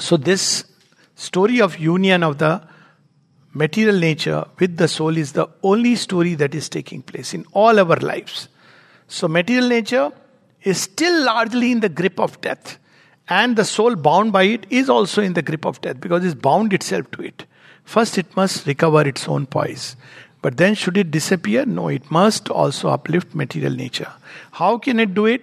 [0.00, 0.64] So, this
[1.14, 2.66] story of union of the
[3.52, 7.78] material nature with the soul is the only story that is taking place in all
[7.78, 8.48] our lives.
[9.08, 10.12] So, material nature
[10.62, 12.78] is still largely in the grip of death,
[13.28, 16.34] and the soul bound by it is also in the grip of death because it's
[16.34, 17.46] bound itself to it.
[17.86, 19.96] First, it must recover its own poise.
[20.42, 21.64] But then, should it disappear?
[21.64, 24.12] No, it must also uplift material nature.
[24.52, 25.42] How can it do it?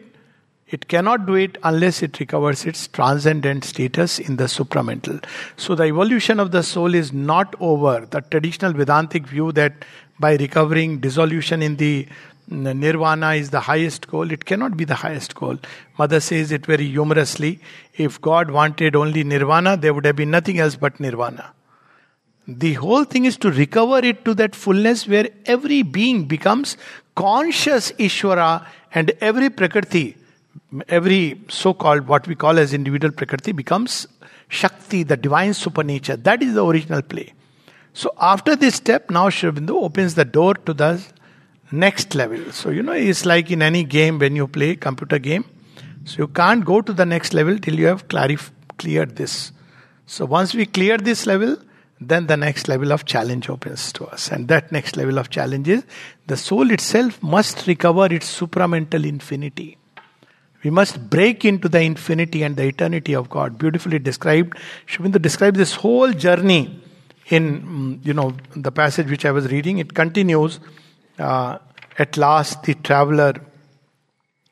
[0.67, 5.23] It cannot do it unless it recovers its transcendent status in the supramental.
[5.55, 8.05] So, the evolution of the soul is not over.
[8.05, 9.73] The traditional Vedantic view that
[10.19, 12.07] by recovering dissolution in the
[12.49, 14.31] nirvana is the highest goal.
[14.31, 15.57] It cannot be the highest goal.
[15.97, 17.59] Mother says it very humorously.
[17.95, 21.53] If God wanted only nirvana, there would have been nothing else but nirvana.
[22.47, 26.75] The whole thing is to recover it to that fullness where every being becomes
[27.15, 30.17] conscious Ishvara and every Prakriti,
[30.89, 34.07] every so called what we call as individual Prakriti becomes
[34.49, 36.17] Shakti, the divine supernature.
[36.17, 37.33] That is the original play.
[37.93, 41.01] So after this step, now Aurobindo opens the door to the
[41.71, 42.51] next level.
[42.51, 45.45] So you know, it's like in any game when you play computer game.
[46.05, 49.51] So you can't go to the next level till you have clarif- cleared this.
[50.05, 51.57] So once we clear this level,
[52.09, 54.31] then the next level of challenge opens to us.
[54.31, 55.83] And that next level of challenge is
[56.27, 59.77] the soul itself must recover its supramental infinity.
[60.63, 63.57] We must break into the infinity and the eternity of God.
[63.57, 64.57] Beautifully described.
[64.87, 66.81] Aurobindo describes this whole journey
[67.27, 69.79] in, mm, you know, the passage which I was reading.
[69.79, 70.59] It continues.
[71.19, 71.57] Uh,
[71.99, 73.33] at last, the traveler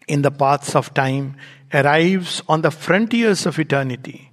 [0.07, 1.37] in the paths of time
[1.73, 4.31] arrives on the frontiers of eternity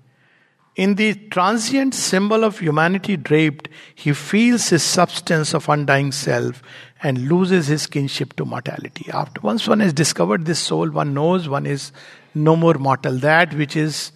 [0.78, 6.62] in the transient symbol of humanity draped, he feels his substance of undying self
[7.02, 9.10] and loses his kinship to mortality.
[9.12, 11.90] After once one has discovered this soul, one knows one is
[12.32, 13.18] no more mortal.
[13.18, 14.12] That which is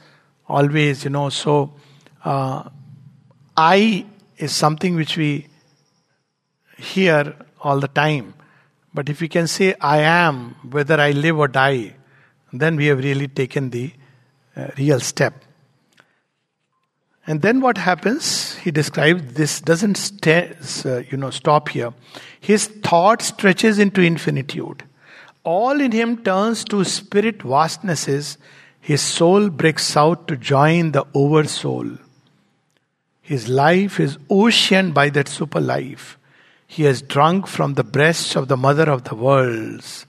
[0.48, 1.74] always, you know, so
[2.24, 2.68] uh,
[3.56, 5.48] I is something which we
[6.78, 8.34] hear all the time.
[8.94, 11.96] But if we can say I am, whether I live or die,
[12.52, 13.92] then we have really taken the
[14.56, 15.42] uh, real step.
[17.26, 18.56] And then what happens?
[18.56, 21.92] He describes this doesn't uh, you know, stop here.
[22.40, 24.82] His thought stretches into infinitude.
[25.44, 28.38] All in him turns to spirit vastnesses.
[28.80, 31.98] His soul breaks out to join the oversoul.
[33.20, 36.18] His life is oceaned by that super life.
[36.66, 40.06] He has drunk from the breasts of the mother of the worlds.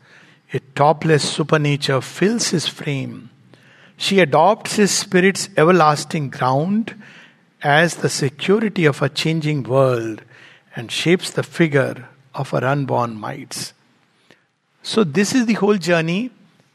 [0.54, 3.30] A topless supernature fills his frame.
[4.04, 6.94] She adopts his spirit's everlasting ground
[7.62, 10.24] as the security of a changing world
[10.76, 13.72] and shapes the figure of her unborn mights.
[14.82, 16.32] So, this is the whole journey.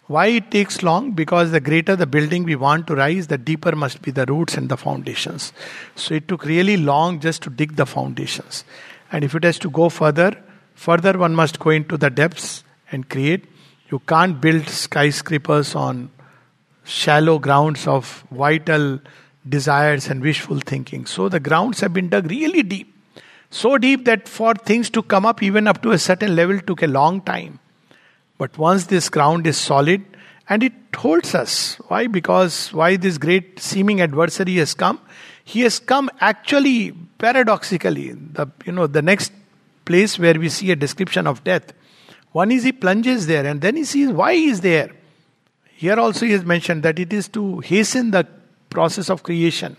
[0.07, 1.11] Why it takes long?
[1.11, 4.57] Because the greater the building we want to rise, the deeper must be the roots
[4.57, 5.53] and the foundations.
[5.97, 8.65] So, it took really long just to dig the foundations.
[9.13, 10.33] And if it has to go further,
[10.75, 13.45] further one must go into the depths and create.
[13.91, 16.11] You can't build skyscrapers on
[16.89, 19.01] shallow grounds of vital
[19.49, 21.07] desires and wishful thinking.
[21.07, 22.95] So the grounds have been dug really deep.
[23.51, 26.83] So deep that for things to come up even up to a certain level took
[26.83, 27.61] a long time.
[28.37, 30.05] But once this ground is solid
[30.49, 31.77] and it holds us.
[31.89, 32.07] Why?
[32.07, 35.01] Because why this great seeming adversary has come?
[35.45, 38.13] He has come actually paradoxically.
[38.13, 39.33] The you know the next
[39.85, 41.73] place where we see a description of death.
[42.33, 44.91] One is he plunges there and then he sees why he is there.
[45.79, 48.27] Here also he has mentioned that it is to hasten the
[48.69, 49.77] process of creation.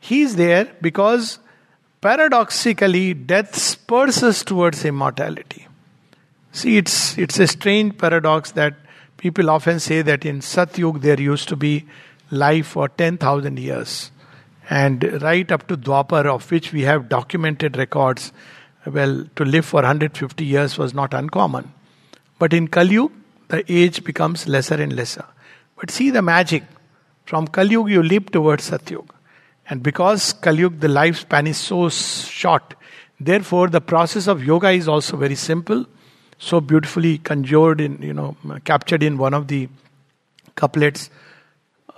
[0.00, 1.38] He is there because
[2.00, 5.68] paradoxically death spurs us towards immortality.
[6.50, 8.74] See, it's, it's a strange paradox that
[9.16, 11.84] people often say that in Satyug there used to be
[12.32, 14.10] life for 10,000 years.
[14.68, 18.32] And right up to Dwapar, of which we have documented records,
[18.84, 21.72] well, to live for 150 years was not uncommon.
[22.40, 23.08] But in Kali
[23.48, 25.24] the age becomes lesser and lesser.
[25.78, 26.64] But see the magic.
[27.24, 29.08] From Kali you leap towards Satyug.
[29.68, 32.74] And because Kali the lifespan is so short,
[33.18, 35.86] therefore the process of yoga is also very simple,
[36.38, 39.68] so beautifully conjured in, you know, captured in one of the
[40.54, 41.10] couplets.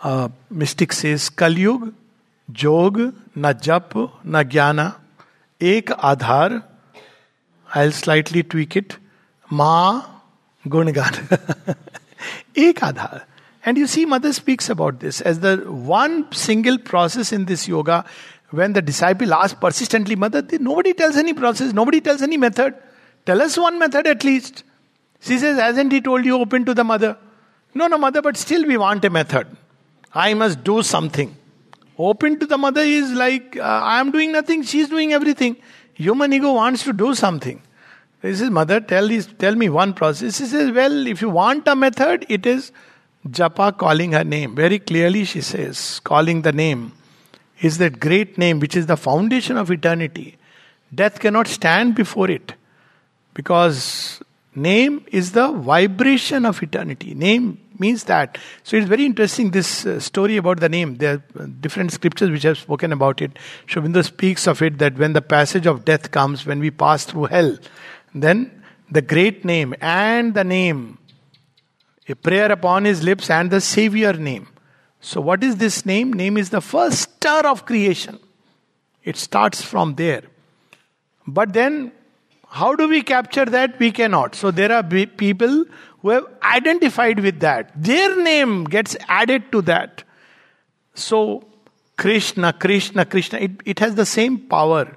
[0.03, 1.93] Uh, mystic says, Kalyug,
[2.51, 4.97] Jog, na jap, na jnana,
[5.61, 6.65] ek adhar,
[7.75, 8.97] I'll slightly tweak it,
[9.51, 10.18] ma
[10.69, 11.77] gungan.
[12.57, 13.23] ek adhar.
[13.65, 18.05] And you see, Mother speaks about this as the one single process in this yoga.
[18.51, 22.75] When the disciple asks persistently, Mother, nobody tells any process, nobody tells any method.
[23.27, 24.65] Tell us one method at least.
[25.21, 27.19] She says, Hasn't he told you open to the mother?
[27.75, 29.47] No, no, mother, but still we want a method.
[30.15, 31.37] I must do something.
[31.99, 35.57] Open to the mother is like, uh, I am doing nothing, she is doing everything.
[35.95, 37.61] Human ego wants to do something.
[38.21, 40.39] This says, mother, tell, this, tell me one process.
[40.39, 42.73] She says, Well, if you want a method, it is
[43.27, 44.55] Japa calling her name.
[44.55, 46.93] Very clearly, she says, calling the name
[47.61, 50.37] is that great name which is the foundation of eternity.
[50.95, 52.55] Death cannot stand before it
[53.35, 54.21] because
[54.55, 57.15] name is the vibration of eternity.
[57.15, 58.39] Name means that.
[58.65, 60.97] So it's very interesting this uh, story about the name.
[60.97, 63.33] There are different scriptures which have spoken about it.
[63.67, 67.05] Sri Aurobindo speaks of it that when the passage of death comes, when we pass
[67.05, 67.57] through hell,
[68.15, 70.99] then the great name and the name
[72.09, 74.49] a prayer upon his lips and the Savior name.
[75.01, 76.13] So, what is this name?
[76.13, 78.19] Name is the first stir of creation.
[79.05, 80.23] It starts from there.
[81.27, 81.93] But then,
[82.49, 83.79] how do we capture that?
[83.79, 84.35] We cannot.
[84.35, 85.67] So, there are people
[86.01, 87.71] who have identified with that.
[87.77, 90.03] Their name gets added to that.
[90.95, 91.47] So,
[91.97, 94.97] Krishna, Krishna, Krishna, it, it has the same power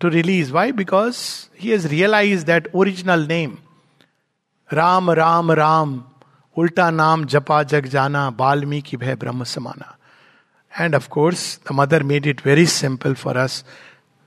[0.00, 0.50] to release.
[0.50, 0.72] Why?
[0.72, 3.60] Because he has realized that original name.
[4.72, 6.06] Ram, Ram, Ram.
[6.56, 9.96] Ulta Naam Japa Jag Jana Balmiki Brahma Samana.
[10.76, 13.64] And of course, the mother made it very simple for us.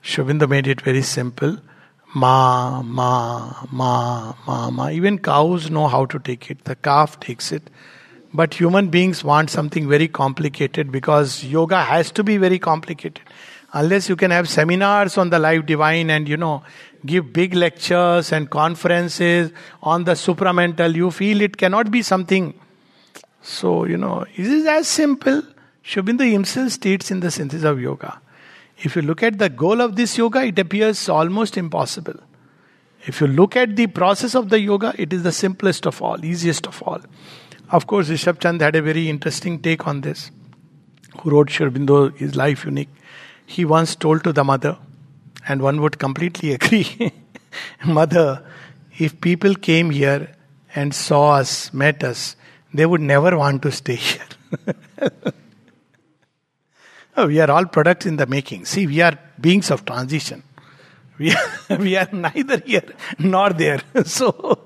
[0.04, 1.58] Aurobindo made it very simple.
[2.16, 4.90] Ma, ma, ma, ma, ma.
[4.90, 6.64] Even cows know how to take it.
[6.66, 7.70] The calf takes it.
[8.34, 13.22] But human beings want something very complicated because yoga has to be very complicated.
[13.74, 16.64] Unless you can have seminars on the life divine and, you know,
[17.06, 19.52] give big lectures and conferences
[19.82, 22.54] on the supramental, you feel it cannot be something.
[23.42, 25.42] So, you know, it is as simple.
[25.84, 28.22] Aurobindo himself states in the synthesis of yoga.
[28.78, 32.20] If you look at the goal of this yoga, it appears almost impossible.
[33.06, 36.24] If you look at the process of the yoga, it is the simplest of all,
[36.24, 37.02] easiest of all.
[37.70, 40.32] Of course, Rishabh Chand had a very interesting take on this,
[41.20, 42.90] who wrote Aurobindo, his life unique.
[43.46, 44.78] He once told to the mother,
[45.48, 47.12] and one would completely agree.
[47.86, 48.44] Mother,
[48.98, 50.36] if people came here
[50.76, 52.36] and saw us, met us,
[52.74, 54.22] they would never want to stay here.
[57.16, 58.66] Oh, we are all products in the making.
[58.66, 60.42] See, we are beings of transition.
[61.20, 62.84] We are, we are neither here
[63.20, 63.82] nor there.
[64.06, 64.60] So,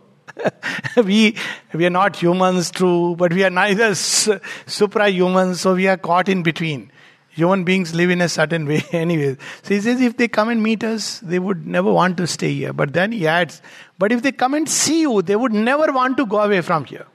[0.95, 1.35] we,
[1.73, 6.29] we are not humans, true, but we are neither supra humans, so we are caught
[6.29, 6.91] in between.
[7.37, 9.37] Human beings live in a certain way anyway.
[9.61, 12.51] So he says if they come and meet us, they would never want to stay
[12.51, 12.73] here.
[12.73, 13.61] But then he adds,
[13.99, 16.85] but if they come and see you, they would never want to go away from
[16.85, 17.05] here.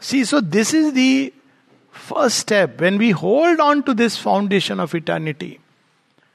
[0.00, 1.34] See, so this is the
[1.90, 2.80] first step.
[2.80, 5.60] When we hold on to this foundation of eternity,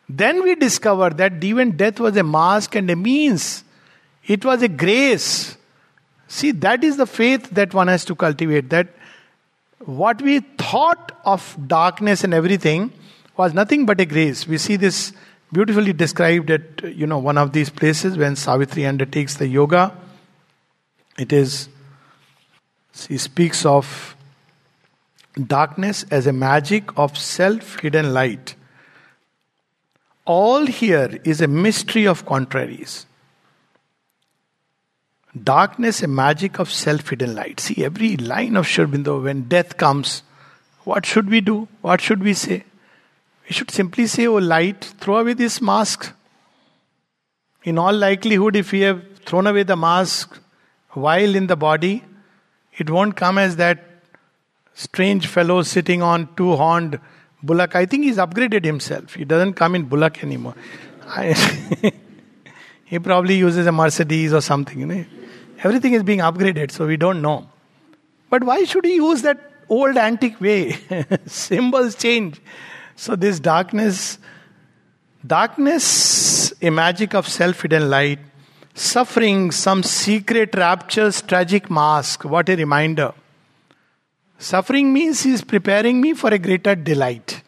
[0.08, 3.64] then we discover that even death was a mask and a means.
[4.28, 5.58] It was a grace.
[6.28, 8.70] See, that is the faith that one has to cultivate.
[8.70, 8.90] That
[9.86, 12.92] what we thought of darkness and everything
[13.38, 14.48] was nothing but a grace.
[14.48, 15.14] We see this
[15.52, 19.96] beautifully described at you know one of these places when Savitri undertakes the yoga.
[21.18, 21.70] It is
[22.94, 24.16] she speaks of
[25.48, 28.56] darkness as a magic of self hidden light.
[30.26, 33.06] All here is a mystery of contraries.
[35.42, 37.60] Darkness, a magic of self hidden light.
[37.60, 40.22] See, every line of Sri Aurobindo, when death comes,
[40.84, 41.68] what should we do?
[41.82, 42.64] What should we say?
[43.48, 46.14] We should simply say, Oh, light, throw away this mask.
[47.64, 50.40] In all likelihood, if we have thrown away the mask
[50.92, 52.04] while in the body,
[52.78, 53.84] it won't come as that
[54.74, 57.00] strange fellow sitting on two horned
[57.42, 57.76] bullock.
[57.76, 59.16] I think he's upgraded himself.
[59.16, 60.56] He doesn't come in bullock anymore.
[62.86, 64.80] he probably uses a Mercedes or something.
[64.80, 65.06] You know?
[65.64, 67.50] Everything is being upgraded, so we don't know.
[68.30, 69.40] But why should he use that
[69.70, 70.78] old antique way?
[71.26, 72.42] Symbols change.
[72.96, 74.20] So, this darkness,
[75.26, 78.20] darkness, a magic of self hidden light,
[78.74, 82.26] suffering, some secret rapture's tragic mask.
[82.26, 83.14] What a reminder.
[84.38, 87.42] Suffering means he is preparing me for a greater delight.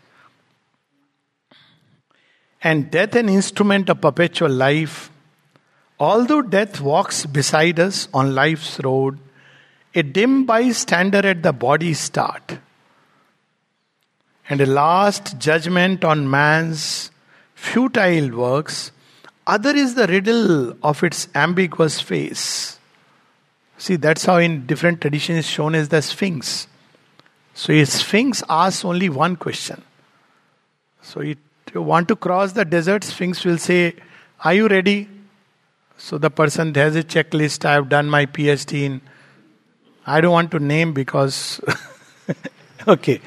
[2.62, 5.12] And death, an instrument of perpetual life.
[6.00, 9.18] Although death walks beside us on life's road,
[9.94, 12.60] a dim bystander at the body's start,
[14.50, 17.12] and a last judgment on man's
[17.54, 18.92] futile works,
[19.48, 22.78] other is the riddle of its ambiguous face.
[23.78, 26.68] See, that's how in different traditions shown as the Sphinx.
[27.54, 29.82] So a Sphinx asks only one question.
[31.02, 31.38] So if
[31.74, 33.96] you want to cross the desert, Sphinx will say,
[34.44, 35.08] Are you ready?
[35.98, 37.66] So the person has a checklist.
[37.66, 39.02] I have done my PhD in.
[40.06, 41.62] I don't want to name because.
[42.88, 43.22] okay.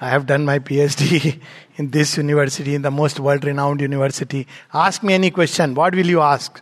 [0.00, 1.40] I have done my PhD
[1.76, 4.46] in this university, in the most world renowned university.
[4.74, 5.74] Ask me any question.
[5.74, 6.60] What will you ask?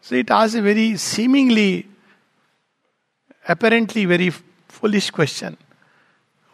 [0.00, 1.86] So it asks a very seemingly,
[3.46, 4.30] apparently very
[4.68, 5.56] foolish question.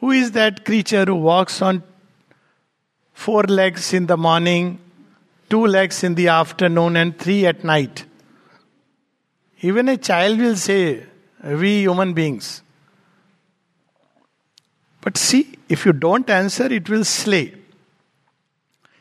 [0.00, 1.82] Who is that creature who walks on
[3.12, 4.80] four legs in the morning,
[5.52, 8.06] two legs in the afternoon, and three at night?
[9.60, 11.04] Even a child will say,
[11.44, 12.62] We human beings.
[15.02, 17.54] But see, if you don't answer, it will slay.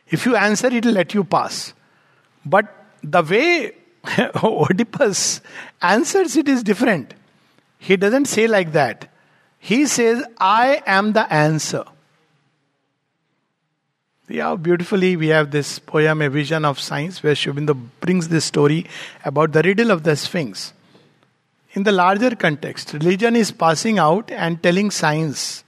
[0.10, 1.74] If you answer, it will let you pass.
[2.46, 2.66] But
[3.02, 3.72] the way
[4.44, 5.40] Oedipus
[5.82, 7.14] answers it is different.
[7.80, 9.10] He doesn't say like that.
[9.58, 11.86] He says, I am the answer.
[14.40, 18.46] How beautifully we have this poem, A Vision of Science, where Sri Aurobindo brings this
[18.46, 18.86] story
[19.26, 20.74] about the riddle of the Sphinx.
[21.74, 25.64] In the larger context, religion is passing out and telling science,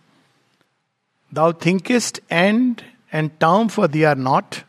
[1.31, 4.63] Thou thinkest end and term for thee are not,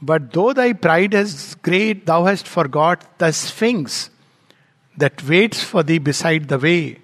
[0.00, 4.10] but though thy pride is great, thou hast forgot the Sphinx
[4.96, 6.98] that waits for thee beside the way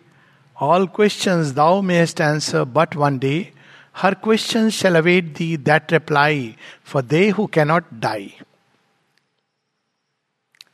[0.62, 3.52] all questions thou mayest answer but one day.
[3.92, 8.34] Her questions shall await thee that reply, for they who cannot die.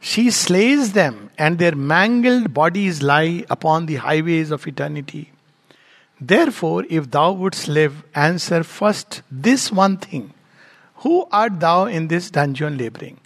[0.00, 5.32] She slays them, and their mangled bodies lie upon the highways of eternity.
[6.20, 10.32] Therefore, if thou wouldst live, answer first this one thing
[11.02, 13.18] Who art thou in this dungeon laboring?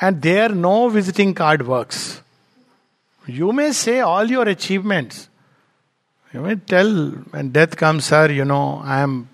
[0.00, 2.20] And there no visiting card works.
[3.26, 5.28] You may say all your achievements,
[6.34, 9.28] you may tell when death comes, sir, you know, I am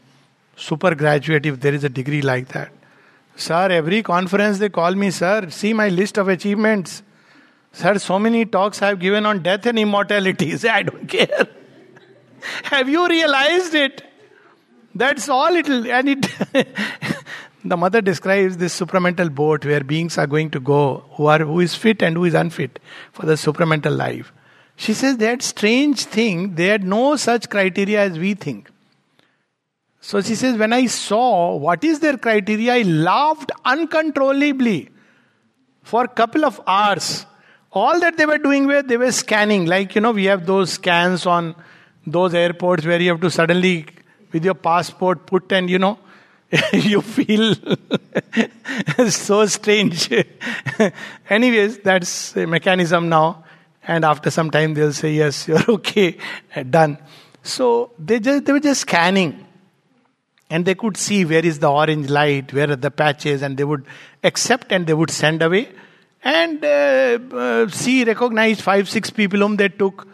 [0.55, 2.71] super graduate if there is a degree like that.
[3.37, 7.03] Sir, every conference they call me, sir, see my list of achievements.
[7.73, 10.55] Sir, so many talks I have given on death and immortality.
[10.59, 11.49] Say, I don't care.
[12.65, 14.03] have you realized it?
[14.95, 16.29] That's all it'll, and it.
[17.65, 21.61] the mother describes this supramental boat where beings are going to go who are who
[21.61, 22.79] is fit and who is unfit
[23.13, 24.33] for the supramental life.
[24.81, 28.71] She says that strange thing, they had no such criteria as we think.
[30.01, 34.89] So she says, when I saw what is their criteria, I laughed uncontrollably
[35.83, 37.27] for a couple of hours.
[37.73, 39.67] All that they were doing were they were scanning.
[39.67, 41.55] Like, you know, we have those scans on
[42.07, 43.85] those airports where you have to suddenly,
[44.33, 45.99] with your passport, put and, you know,
[46.73, 47.55] you feel
[49.11, 50.11] so strange.
[51.29, 53.45] Anyways, that's a mechanism now.
[53.87, 56.17] And after some time, they'll say, Yes, you're okay,
[56.69, 56.99] done.
[57.43, 59.47] So they, just, they were just scanning.
[60.51, 63.65] And they could see where is the orange light, where are the patches, and they
[63.65, 63.85] would
[64.25, 65.69] accept and they would send away.
[66.23, 70.07] And uh, uh, see, five, six people whom they took.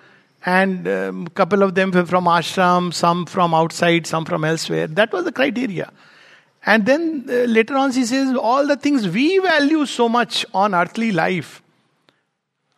[0.44, 4.86] And a um, couple of them were from ashram, some from outside, some from elsewhere.
[4.86, 5.90] That was the criteria.
[6.64, 10.74] And then uh, later on, she says, all the things we value so much on
[10.74, 11.62] earthly life,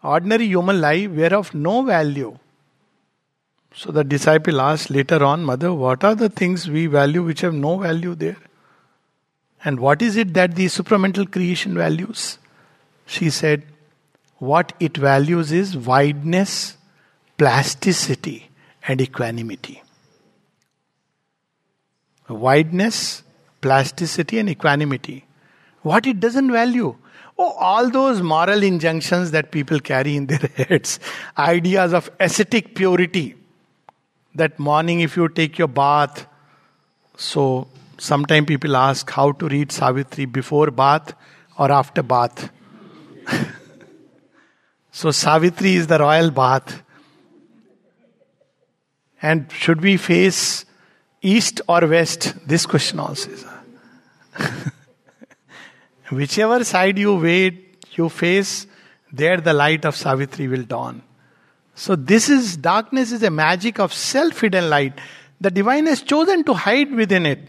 [0.02, 2.38] ordinary human life, were of no value.
[3.74, 7.54] So the disciple asked later on, Mother, what are the things we value which have
[7.54, 8.36] no value there?
[9.64, 12.38] And what is it that the supramental creation values?
[13.06, 13.64] She said,
[14.38, 16.76] What it values is wideness,
[17.36, 18.50] plasticity,
[18.86, 19.82] and equanimity.
[22.28, 23.22] Wideness,
[23.60, 25.24] plasticity and equanimity.
[25.82, 26.96] What it doesn't value.
[27.40, 30.98] Oh, all those moral injunctions that people carry in their heads,
[31.38, 33.36] ideas of ascetic purity.
[34.34, 36.26] That morning, if you take your bath,
[37.16, 41.14] so sometimes people ask how to read Savitri before bath
[41.58, 42.50] or after bath.
[44.92, 46.82] so, Savitri is the royal bath.
[49.20, 50.64] And should we face
[51.22, 52.34] east or west?
[52.46, 53.44] This question also is.
[56.10, 58.66] Whichever side you wait, you face,
[59.12, 61.02] there the light of Savitri will dawn.
[61.74, 64.98] So this is darkness is a magic of self-hidden light.
[65.40, 67.40] The divine has chosen to hide within it.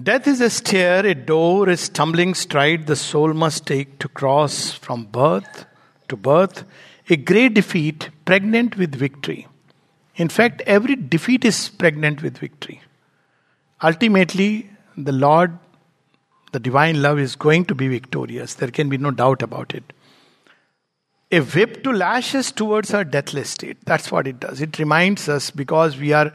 [0.00, 4.72] Death is a stair, a door, a stumbling stride the soul must take to cross
[4.72, 5.66] from birth
[6.08, 6.64] to birth,
[7.08, 9.46] a great defeat pregnant with victory.
[10.16, 12.80] In fact, every defeat is pregnant with victory.
[13.82, 15.58] Ultimately, the Lord,
[16.52, 18.54] the divine love, is going to be victorious.
[18.54, 19.92] There can be no doubt about it.
[21.30, 23.76] A whip to lash us towards our deathless state.
[23.84, 24.60] That's what it does.
[24.60, 26.32] It reminds us because we are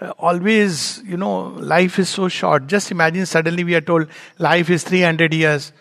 [0.00, 2.66] uh, always, you know, life is so short.
[2.66, 4.08] Just imagine suddenly we are told
[4.38, 5.72] life is 300 years.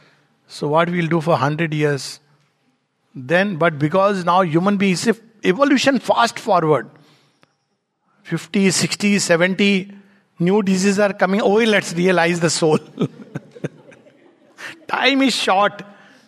[0.48, 2.20] So, what we'll do for 100 years?
[3.16, 6.90] Then, but because now human beings, if evolution fast forward
[8.24, 9.92] 50, 60, 70,
[10.42, 11.40] New diseases are coming.
[11.40, 12.80] Oh, let's realize the soul.
[14.92, 15.84] Time is short.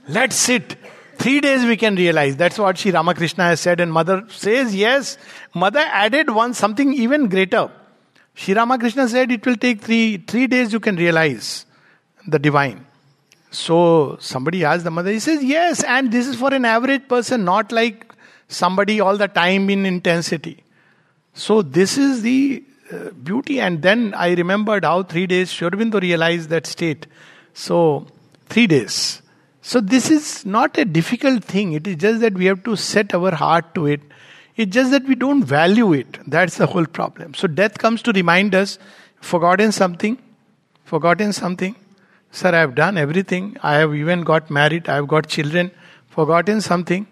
[0.08, 0.76] Let's sit.
[1.18, 2.36] Three days we can realize.
[2.36, 5.18] That's what Sri Ramakrishna has said, and Mother says yes.
[5.54, 7.70] Mother added one something even greater.
[8.36, 11.66] Sri Ramakrishna said it will take three three days you can realize
[12.28, 12.86] the divine.
[13.52, 17.46] So somebody asked the mother, he says, Yes, and this is for an average person,
[17.46, 18.12] not like
[18.48, 20.64] somebody all the time in intensity.
[21.34, 23.60] So this is the uh, beauty.
[23.60, 27.06] And then I remembered how three days Sri Aurobindo realized that state.
[27.54, 28.08] So,
[28.48, 29.22] three days.
[29.62, 31.74] So, this is not a difficult thing.
[31.74, 34.02] It is just that we have to set our heart to it.
[34.56, 36.18] It's just that we don't value it.
[36.28, 37.34] That's the whole problem.
[37.34, 38.78] So, death comes to remind us
[39.22, 40.18] forgotten something,
[40.84, 41.76] forgotten something.
[42.32, 43.58] Sir, I have done everything.
[43.64, 44.90] I have even got married.
[44.90, 45.72] I have got children.
[46.10, 47.08] Forgotten something.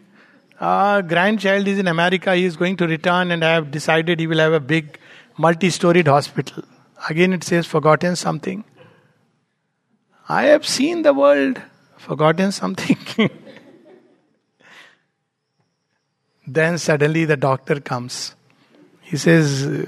[0.60, 2.36] A grandchild is in America.
[2.36, 5.00] He is going to return, and I have decided he will have a big
[5.38, 6.64] multi storied hospital.
[7.10, 8.64] Again, it says, forgotten something.
[10.32, 11.62] I have seen the world,
[11.98, 12.98] forgotten something.
[16.48, 18.34] then suddenly the doctor comes.
[19.02, 19.88] He says,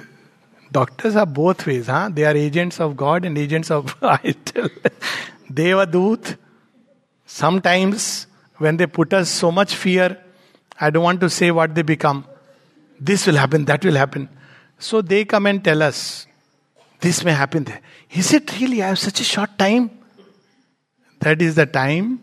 [0.70, 2.10] Doctors are both ways, huh?
[2.12, 4.68] They are agents of God and agents of idol.
[5.50, 6.36] Devadut.
[7.26, 8.28] Sometimes
[8.58, 10.22] when they put us so much fear,
[10.78, 12.26] I don't want to say what they become.
[13.00, 14.28] This will happen, that will happen.
[14.78, 16.28] So they come and tell us,
[17.00, 17.80] this may happen there.
[18.12, 18.84] Is it really?
[18.84, 20.03] I have such a short time.
[21.24, 22.20] That is the time.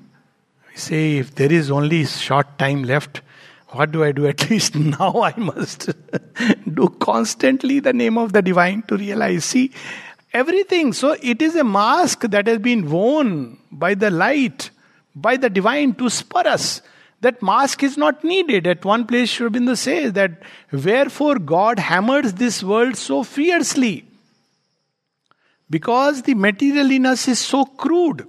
[0.68, 3.22] We say, if there is only short time left,
[3.68, 4.26] what do I do?
[4.32, 5.88] At least now I must
[6.74, 9.46] do constantly the name of the divine to realize.
[9.46, 9.72] See,
[10.34, 10.92] everything.
[10.92, 14.70] So it is a mask that has been worn by the light,
[15.14, 16.82] by the divine to spur us.
[17.22, 18.66] That mask is not needed.
[18.66, 20.42] At one place, Sri Aurobindo says that,
[20.72, 24.04] wherefore God hammers this world so fiercely?
[25.70, 28.26] Because the material in us is so crude.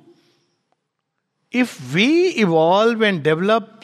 [1.51, 3.83] If we evolve and develop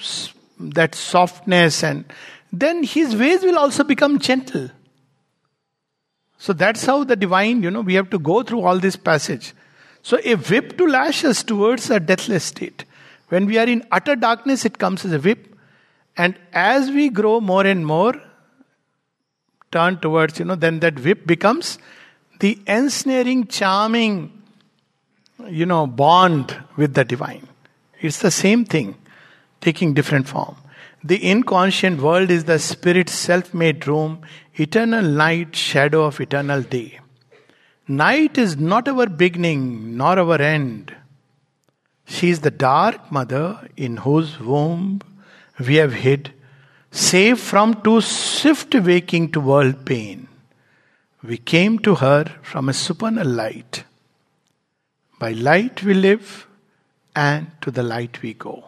[0.60, 2.06] that softness and
[2.52, 4.70] then his ways will also become gentle.
[6.38, 9.54] So that's how the divine, you know, we have to go through all this passage.
[10.02, 12.86] So a whip to lash us towards a deathless state.
[13.30, 15.56] When we are in utter darkness, it comes as a whip.
[16.16, 18.22] And as we grow more and more,
[19.72, 21.78] turn towards, you know, then that whip becomes
[22.40, 24.32] the ensnaring, charming,
[25.48, 27.48] you know, bond with the divine.
[28.00, 28.96] It's the same thing,
[29.62, 30.56] taking different form.
[31.04, 34.22] The inconscient world is the spirit's self made room,
[34.56, 37.00] eternal night, shadow of eternal day.
[37.88, 40.96] Night is not our beginning nor our end.
[42.06, 45.02] She is the dark mother in whose womb
[45.60, 46.34] we have hid,
[46.92, 50.28] safe from too swift waking to world pain.
[51.24, 53.84] We came to her from a supernal light.
[55.20, 56.47] By light we live,
[57.18, 58.66] and to the light we go.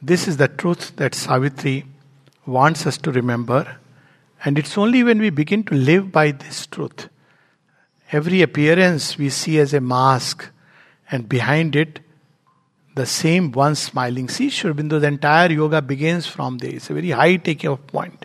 [0.00, 1.84] This is the truth that Savitri
[2.46, 3.76] wants us to remember,
[4.44, 7.08] and it's only when we begin to live by this truth.
[8.10, 10.48] Every appearance we see as a mask,
[11.10, 12.00] and behind it,
[12.94, 14.28] the same one smiling.
[14.28, 16.74] See, Sri Aurobindo's entire yoga begins from there.
[16.74, 18.24] It's a very high take off point.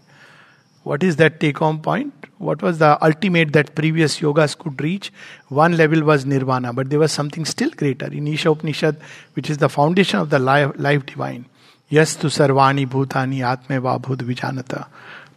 [0.88, 2.14] What is that take home point?
[2.38, 5.12] What was the ultimate that previous yogas could reach?
[5.50, 8.98] One level was nirvana, but there was something still greater in Isha Upanishad,
[9.34, 11.46] which is the foundation of the life, life divine.
[11.90, 14.88] Yes tu sarvani bhutani atme vabhud vijanata.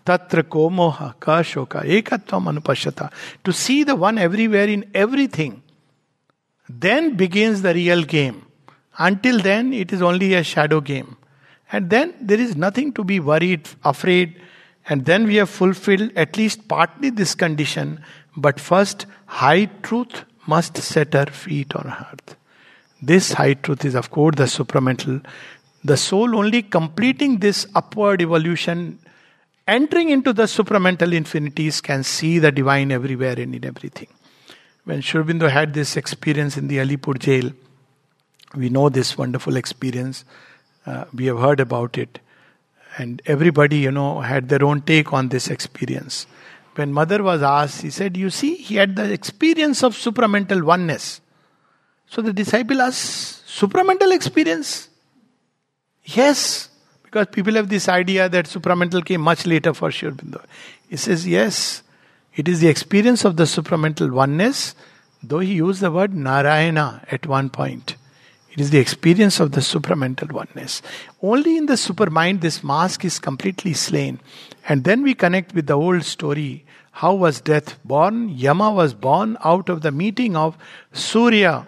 [0.07, 3.11] Tatra ko moha ka shoka.
[3.45, 5.63] To see the one everywhere in everything.
[6.69, 8.47] Then begins the real game.
[8.99, 11.17] Until then, it is only a shadow game.
[11.73, 14.41] And then there is nothing to be worried, afraid.
[14.89, 18.03] And then we have fulfilled at least partly this condition.
[18.37, 22.37] But first, high truth must set our feet on earth.
[23.03, 25.25] This high truth is, of course, the supramental.
[25.85, 28.99] The soul only completing this upward evolution,
[29.67, 34.09] entering into the supramental infinities, can see the divine everywhere and in everything.
[34.85, 37.53] When Aurobindo had this experience in the Alipur jail,
[38.55, 40.25] we know this wonderful experience.
[40.85, 42.19] Uh, we have heard about it.
[42.97, 46.27] And everybody, you know, had their own take on this experience.
[46.75, 51.21] When mother was asked, he said, You see, he had the experience of supramental oneness.
[52.07, 54.89] So the disciple asked, Supramental experience?
[56.05, 56.69] Yes.
[57.03, 60.45] Because people have this idea that supramental came much later for Aurobindo.
[60.89, 61.83] He says, Yes.
[62.35, 64.75] It is the experience of the supramental oneness,
[65.23, 67.97] though he used the word Narayana at one point.
[68.53, 70.83] It is the experience of the supramental oneness.
[71.23, 74.19] Only in the supermind this mask is completely slain.
[74.69, 76.65] And then we connect with the old story.
[76.93, 78.29] How was death born?
[78.29, 80.57] Yama was born out of the meeting of
[80.93, 81.67] Surya,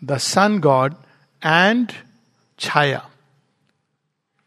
[0.00, 0.96] the sun god,
[1.42, 1.94] and
[2.58, 3.02] Chaya.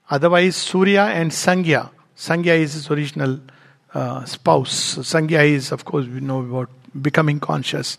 [0.09, 1.91] Otherwise, Surya and Sangya.
[2.17, 3.39] Sangya is his original
[3.93, 4.95] uh, spouse.
[4.97, 6.69] Sangya is, of course, we know about
[6.99, 7.97] becoming conscious.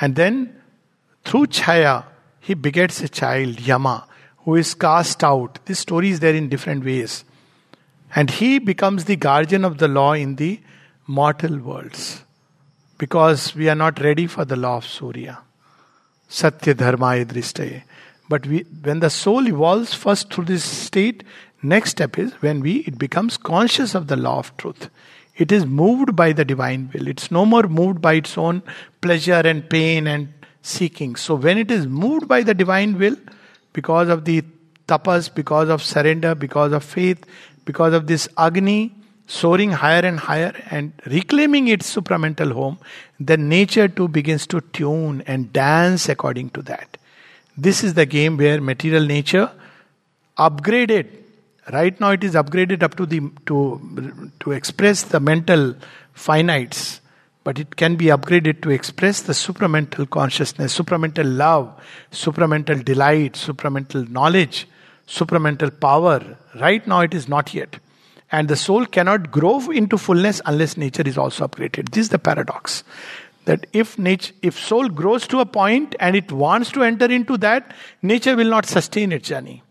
[0.00, 0.60] And then,
[1.24, 2.04] through Chaya,
[2.42, 4.04] he begets a child, Yama,
[4.38, 5.60] who is cast out.
[5.66, 7.24] This story is there in different ways.
[8.16, 10.60] And he becomes the guardian of the law in the
[11.06, 12.24] mortal worlds.
[12.98, 15.38] Because we are not ready for the law of Surya.
[16.26, 17.84] Satya Dharma Idristaye.
[18.28, 21.22] But we, when the soul evolves first through this state,
[21.62, 24.90] next step is when we it becomes conscious of the law of truth.
[25.36, 27.06] It is moved by the divine will.
[27.06, 28.62] It's no more moved by its own
[29.00, 30.32] pleasure and pain and
[30.62, 31.16] seeking.
[31.16, 33.16] So when it is moved by the divine will,
[33.72, 34.42] because of the
[34.86, 37.24] tapas, because of surrender, because of faith,
[37.64, 38.94] because of this Agni
[39.26, 42.78] soaring higher and higher and reclaiming its supramental home,
[43.18, 46.98] then nature too begins to tune and dance according to that.
[47.56, 49.50] This is the game where material nature
[50.38, 51.08] upgraded.
[51.72, 55.76] Right now it is upgraded up to the to to express the mental
[56.16, 57.00] finites
[57.44, 61.72] but it can be upgraded to express the supramental consciousness, supramental love,
[62.10, 64.68] supramental delight, supramental knowledge,
[65.08, 66.38] supramental power.
[66.60, 67.78] Right now, it is not yet.
[68.30, 71.90] And the soul cannot grow into fullness unless nature is also upgraded.
[71.90, 72.84] This is the paradox.
[73.44, 77.36] That if nature, if soul grows to a point and it wants to enter into
[77.38, 79.62] that, nature will not sustain its journey.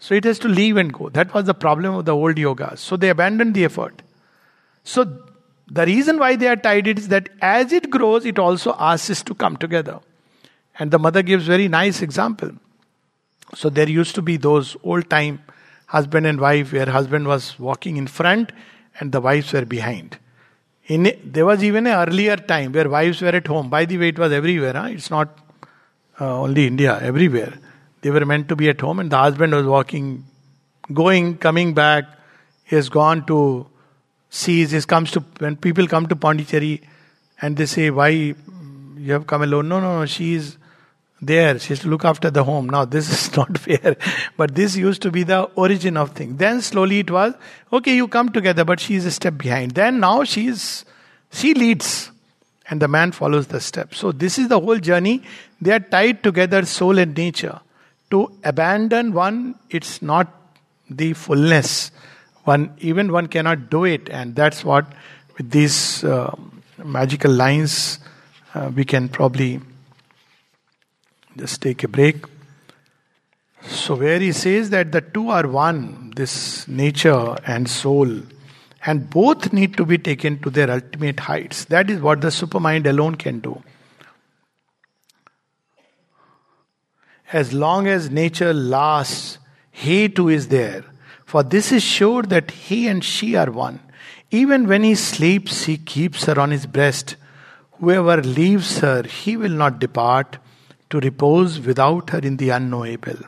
[0.00, 1.08] So it has to leave and go.
[1.08, 2.78] That was the problem of the old yogas.
[2.78, 4.02] So they abandoned the effort.
[4.84, 5.27] So
[5.70, 9.22] the reason why they are tied is that as it grows, it also asks us
[9.24, 10.00] to come together.
[10.78, 12.52] And the mother gives very nice example.
[13.54, 15.42] So there used to be those old time
[15.86, 18.52] husband and wife where husband was walking in front
[19.00, 20.18] and the wives were behind.
[20.86, 23.68] In there was even an earlier time where wives were at home.
[23.68, 24.72] By the way, it was everywhere.
[24.72, 24.88] Huh?
[24.90, 25.38] It's not
[26.20, 26.98] uh, only India.
[27.00, 27.54] Everywhere
[28.00, 30.24] they were meant to be at home, and the husband was walking,
[30.92, 32.04] going, coming back.
[32.64, 33.66] He has gone to
[34.30, 36.82] sees, this comes to, when people come to Pondicherry
[37.40, 39.68] and they say, why you have come alone?
[39.68, 40.56] No, no, no, she is
[41.20, 41.58] there.
[41.58, 42.68] She has to look after the home.
[42.68, 43.96] Now, this is not fair.
[44.36, 46.38] But this used to be the origin of things.
[46.38, 47.34] Then slowly it was,
[47.72, 49.72] okay, you come together, but she is a step behind.
[49.72, 50.84] Then now she is,
[51.30, 52.10] she leads
[52.70, 53.98] and the man follows the steps.
[53.98, 55.22] So, this is the whole journey.
[55.60, 57.60] They are tied together, soul and nature.
[58.10, 60.28] To abandon one, it's not
[60.88, 61.90] the fullness.
[62.48, 64.86] One, even one cannot do it, and that's what
[65.36, 66.34] with these uh,
[66.82, 67.98] magical lines
[68.54, 69.60] uh, we can probably
[71.36, 72.24] just take a break.
[73.60, 78.22] So, where he says that the two are one, this nature and soul,
[78.86, 81.66] and both need to be taken to their ultimate heights.
[81.66, 83.62] That is what the supermind alone can do.
[87.30, 89.36] As long as nature lasts,
[89.70, 90.87] he too is there.
[91.28, 93.80] For this is sure that he and she are one.
[94.30, 97.16] Even when he sleeps, he keeps her on his breast.
[97.72, 100.38] Whoever leaves her, he will not depart
[100.88, 103.18] to repose without her in the unknowable.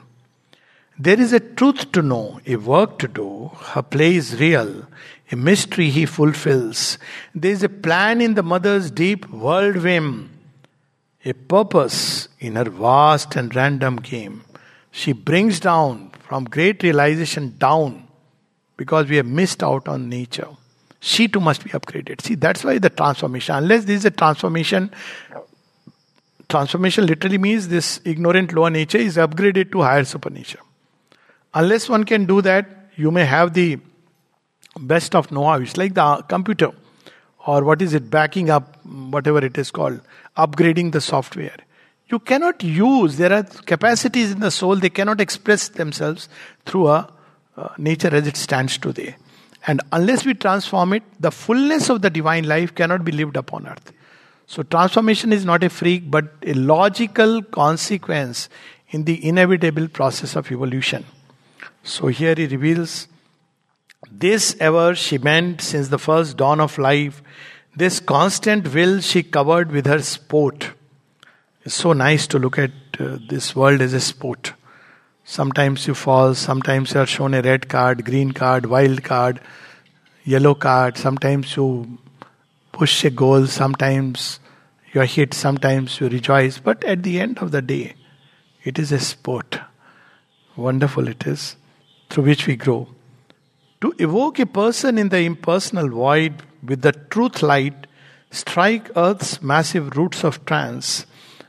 [0.99, 3.51] There is a truth to know, a work to do.
[3.75, 4.87] Her play is real,
[5.31, 6.97] a mystery he fulfills.
[7.35, 10.31] There is a plan in the mother's deep world whim,
[11.23, 14.43] a purpose in her vast and random game.
[14.91, 18.07] She brings down from great realization down
[18.77, 20.47] because we have missed out on nature.
[21.01, 22.21] She too must be upgraded.
[22.21, 24.93] See, that's why the transformation, unless there is a transformation,
[26.49, 30.61] transformation literally means this ignorant lower nature is upgraded to higher supernature.
[31.53, 33.79] Unless one can do that, you may have the
[34.79, 35.55] best of know-how.
[35.55, 36.71] It's like the computer,
[37.45, 40.01] or what is it, backing up, whatever it is called,
[40.37, 41.57] upgrading the software.
[42.11, 46.29] You cannot use, there are capacities in the soul, they cannot express themselves
[46.65, 47.13] through a
[47.57, 49.17] uh, nature as it stands today.
[49.67, 53.67] And unless we transform it, the fullness of the divine life cannot be lived upon
[53.67, 53.93] earth.
[54.47, 58.49] So, transformation is not a freak, but a logical consequence
[58.89, 61.05] in the inevitable process of evolution.
[61.85, 63.07] So, here he reveals
[64.11, 67.23] this ever she meant since the first dawn of life,
[67.77, 70.73] this constant will she covered with her sport.
[71.71, 74.55] It's so nice to look at uh, this world as a sport.
[75.23, 79.41] Sometimes you fall, sometimes you are shown a red card, green card, wild card,
[80.25, 82.01] yellow card, sometimes you
[82.73, 84.41] push a goal, sometimes
[84.93, 86.59] you are hit, sometimes you rejoice.
[86.59, 87.95] But at the end of the day,
[88.65, 89.61] it is a sport.
[90.57, 91.55] Wonderful it is,
[92.09, 92.89] through which we grow.
[93.83, 97.87] To evoke a person in the impersonal void with the truth light,
[98.33, 101.07] strike earth's massive roots of trance,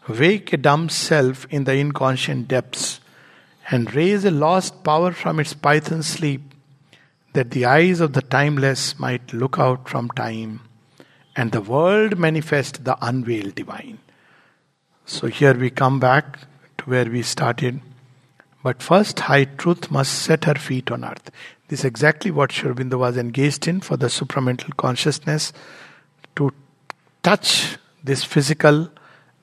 [0.07, 2.99] wake a dumb self in the inconscient depths,
[3.69, 6.41] and raise a lost power from its python sleep,
[7.33, 10.61] that the eyes of the timeless might look out from time,
[11.35, 13.99] and the world manifest the unveiled divine.
[15.05, 16.39] So here we come back
[16.79, 17.79] to where we started.
[18.63, 21.31] But first, high truth must set her feet on earth.
[21.67, 25.53] This is exactly what Sri was engaged in for the supramental consciousness
[26.35, 26.51] to
[27.23, 28.89] touch this physical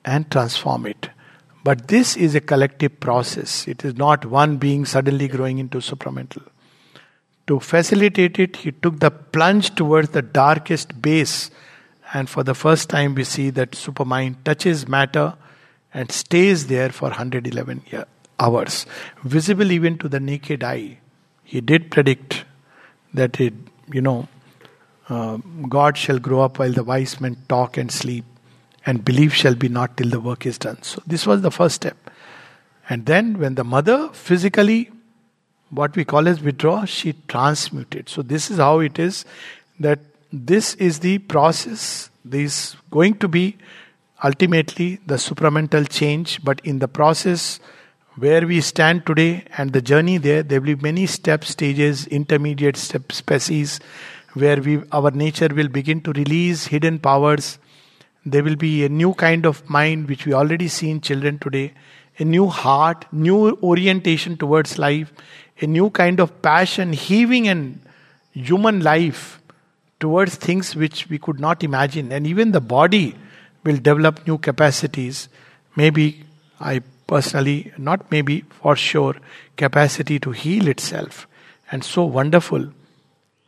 [0.05, 1.09] and transform it.
[1.63, 3.67] But this is a collective process.
[3.67, 6.47] It is not one being suddenly growing into supramental.
[7.47, 11.51] To facilitate it, he took the plunge towards the darkest base,
[12.13, 15.35] and for the first time, we see that supermind touches matter
[15.93, 18.05] and stays there for 111 year,
[18.39, 18.85] hours,
[19.23, 20.99] visible even to the naked eye.
[21.43, 22.45] He did predict
[23.13, 23.53] that it,
[23.91, 24.27] you know,
[25.09, 25.37] uh,
[25.67, 28.25] God shall grow up while the wise men talk and sleep,
[28.89, 30.81] and belief shall be not till the work is done.
[30.81, 31.97] So this was the first step.
[32.89, 34.89] And then when the mother physically,
[35.69, 38.09] what we call as withdraw, she transmuted.
[38.09, 39.25] So this is how it is
[39.79, 39.99] that
[40.33, 42.09] this is the process.
[42.25, 43.57] This going to be
[44.23, 47.59] ultimately the supramental change, but in the process
[48.15, 52.75] where we stand today and the journey there, there will be many steps, stages, intermediate
[52.75, 53.79] step species,
[54.33, 57.59] where we our nature will begin to release hidden powers.
[58.31, 61.73] There will be a new kind of mind which we already see in children today,
[62.17, 65.11] a new heart, new orientation towards life,
[65.61, 67.79] a new kind of passion, heaving and
[68.33, 69.41] human life
[69.99, 73.15] towards things which we could not imagine, and even the body
[73.63, 75.27] will develop new capacities.
[75.75, 76.23] Maybe
[76.59, 79.15] I personally, not maybe, for sure,
[79.57, 81.27] capacity to heal itself.
[81.71, 82.71] And so wonderful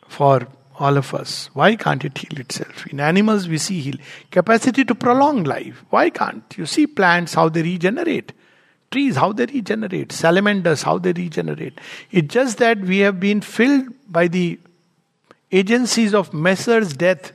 [0.07, 0.47] for
[0.81, 1.49] all of us.
[1.53, 2.87] Why can't it heal itself?
[2.87, 3.95] In animals, we see heal.
[4.31, 5.83] Capacity to prolong life.
[5.89, 6.43] Why can't?
[6.57, 8.33] You see plants, how they regenerate.
[8.89, 10.11] Trees, how they regenerate.
[10.11, 11.79] Salamanders, how they regenerate.
[12.11, 14.59] It's just that we have been filled by the
[15.51, 16.93] agencies of Messrs.
[16.93, 17.31] Death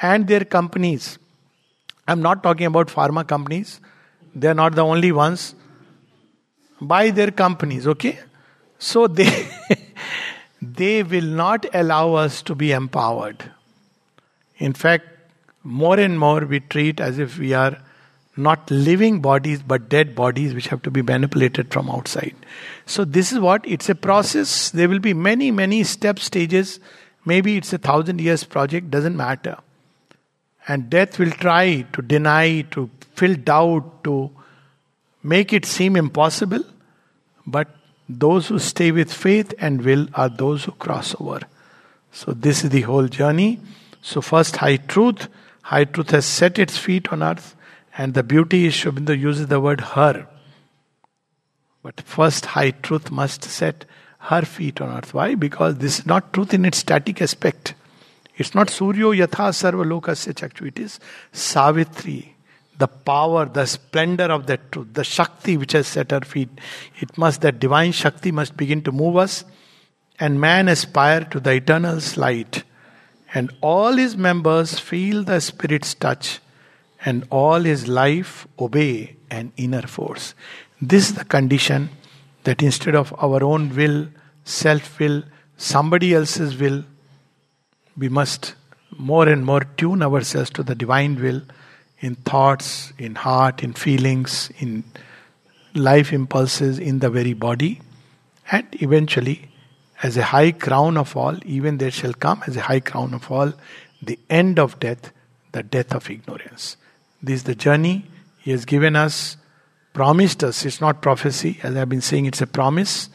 [0.00, 1.18] and their companies.
[2.08, 3.80] I'm not talking about pharma companies,
[4.34, 5.54] they're not the only ones.
[6.80, 8.18] By their companies, okay?
[8.76, 9.48] So they
[10.62, 13.50] they will not allow us to be empowered.
[14.58, 15.06] In fact,
[15.64, 17.76] more and more we treat as if we are
[18.36, 22.34] not living bodies but dead bodies which have to be manipulated from outside.
[22.86, 24.70] So, this is what it's a process.
[24.70, 26.78] There will be many, many step stages.
[27.24, 29.58] Maybe it's a thousand years project, doesn't matter.
[30.68, 34.30] And death will try to deny, to fill doubt, to
[35.24, 36.64] make it seem impossible.
[37.46, 37.68] But
[38.18, 41.40] those who stay with faith and will are those who cross over.
[42.12, 43.60] So, this is the whole journey.
[44.02, 45.28] So, first, high truth.
[45.62, 47.54] High truth has set its feet on earth,
[47.96, 50.26] and the beauty is Sri Aurobindo uses the word her.
[51.82, 53.84] But first, high truth must set
[54.18, 55.14] her feet on earth.
[55.14, 55.34] Why?
[55.34, 57.74] Because this is not truth in its static aspect.
[58.36, 60.68] It's not Suryo Yatha Sarva Lokasya Chakchu.
[60.68, 61.00] It is
[61.32, 62.34] Savitri,
[62.78, 66.48] the power, the splendor of that truth, the Shakti which has set her feet.
[67.00, 69.44] It must, that divine Shakti must begin to move us,
[70.18, 72.64] and man aspire to the eternal light
[73.34, 76.40] and all his members feel the Spirit's touch,
[77.04, 80.34] and all his life obey an inner force.
[80.80, 81.90] This is the condition
[82.44, 84.08] that instead of our own will,
[84.44, 85.22] self will,
[85.56, 86.84] somebody else's will,
[87.96, 88.54] we must
[88.98, 91.42] more and more tune ourselves to the divine will
[92.02, 94.84] in thoughts, in heart, in feelings, in
[95.74, 97.80] life impulses, in the very body,
[98.50, 99.48] and eventually
[100.02, 103.30] as a high crown of all, even there shall come as a high crown of
[103.30, 103.52] all
[104.02, 105.12] the end of death,
[105.52, 106.76] the death of ignorance.
[107.22, 108.04] This is the journey
[108.38, 109.36] He has given us,
[109.92, 110.64] promised us.
[110.64, 113.08] It's not prophecy, as I've been saying, it's a promise.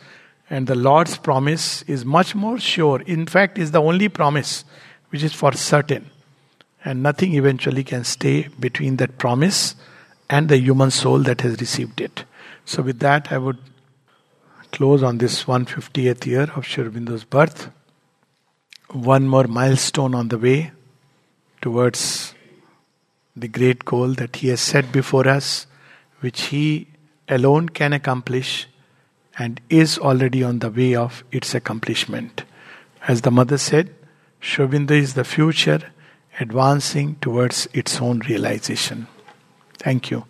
[0.50, 3.02] And the Lord's promise is much more sure.
[3.02, 4.64] In fact, is the only promise
[5.10, 6.10] which is for certain.
[6.88, 9.76] And nothing eventually can stay between that promise
[10.30, 12.24] and the human soul that has received it.
[12.64, 13.58] So, with that, I would
[14.72, 17.70] close on this 150th year of Sri Aurobindo's birth.
[18.90, 20.72] One more milestone on the way
[21.60, 22.34] towards
[23.36, 25.68] the great goal that he has set before us,
[26.22, 26.88] which he
[27.28, 28.66] alone can accomplish
[29.38, 32.46] and is already on the way of its accomplishment.
[33.10, 33.94] As the mother said,
[34.40, 35.82] Sri Aurobindo is the future
[36.40, 39.08] advancing towards its own realization.
[39.78, 40.26] Thank you.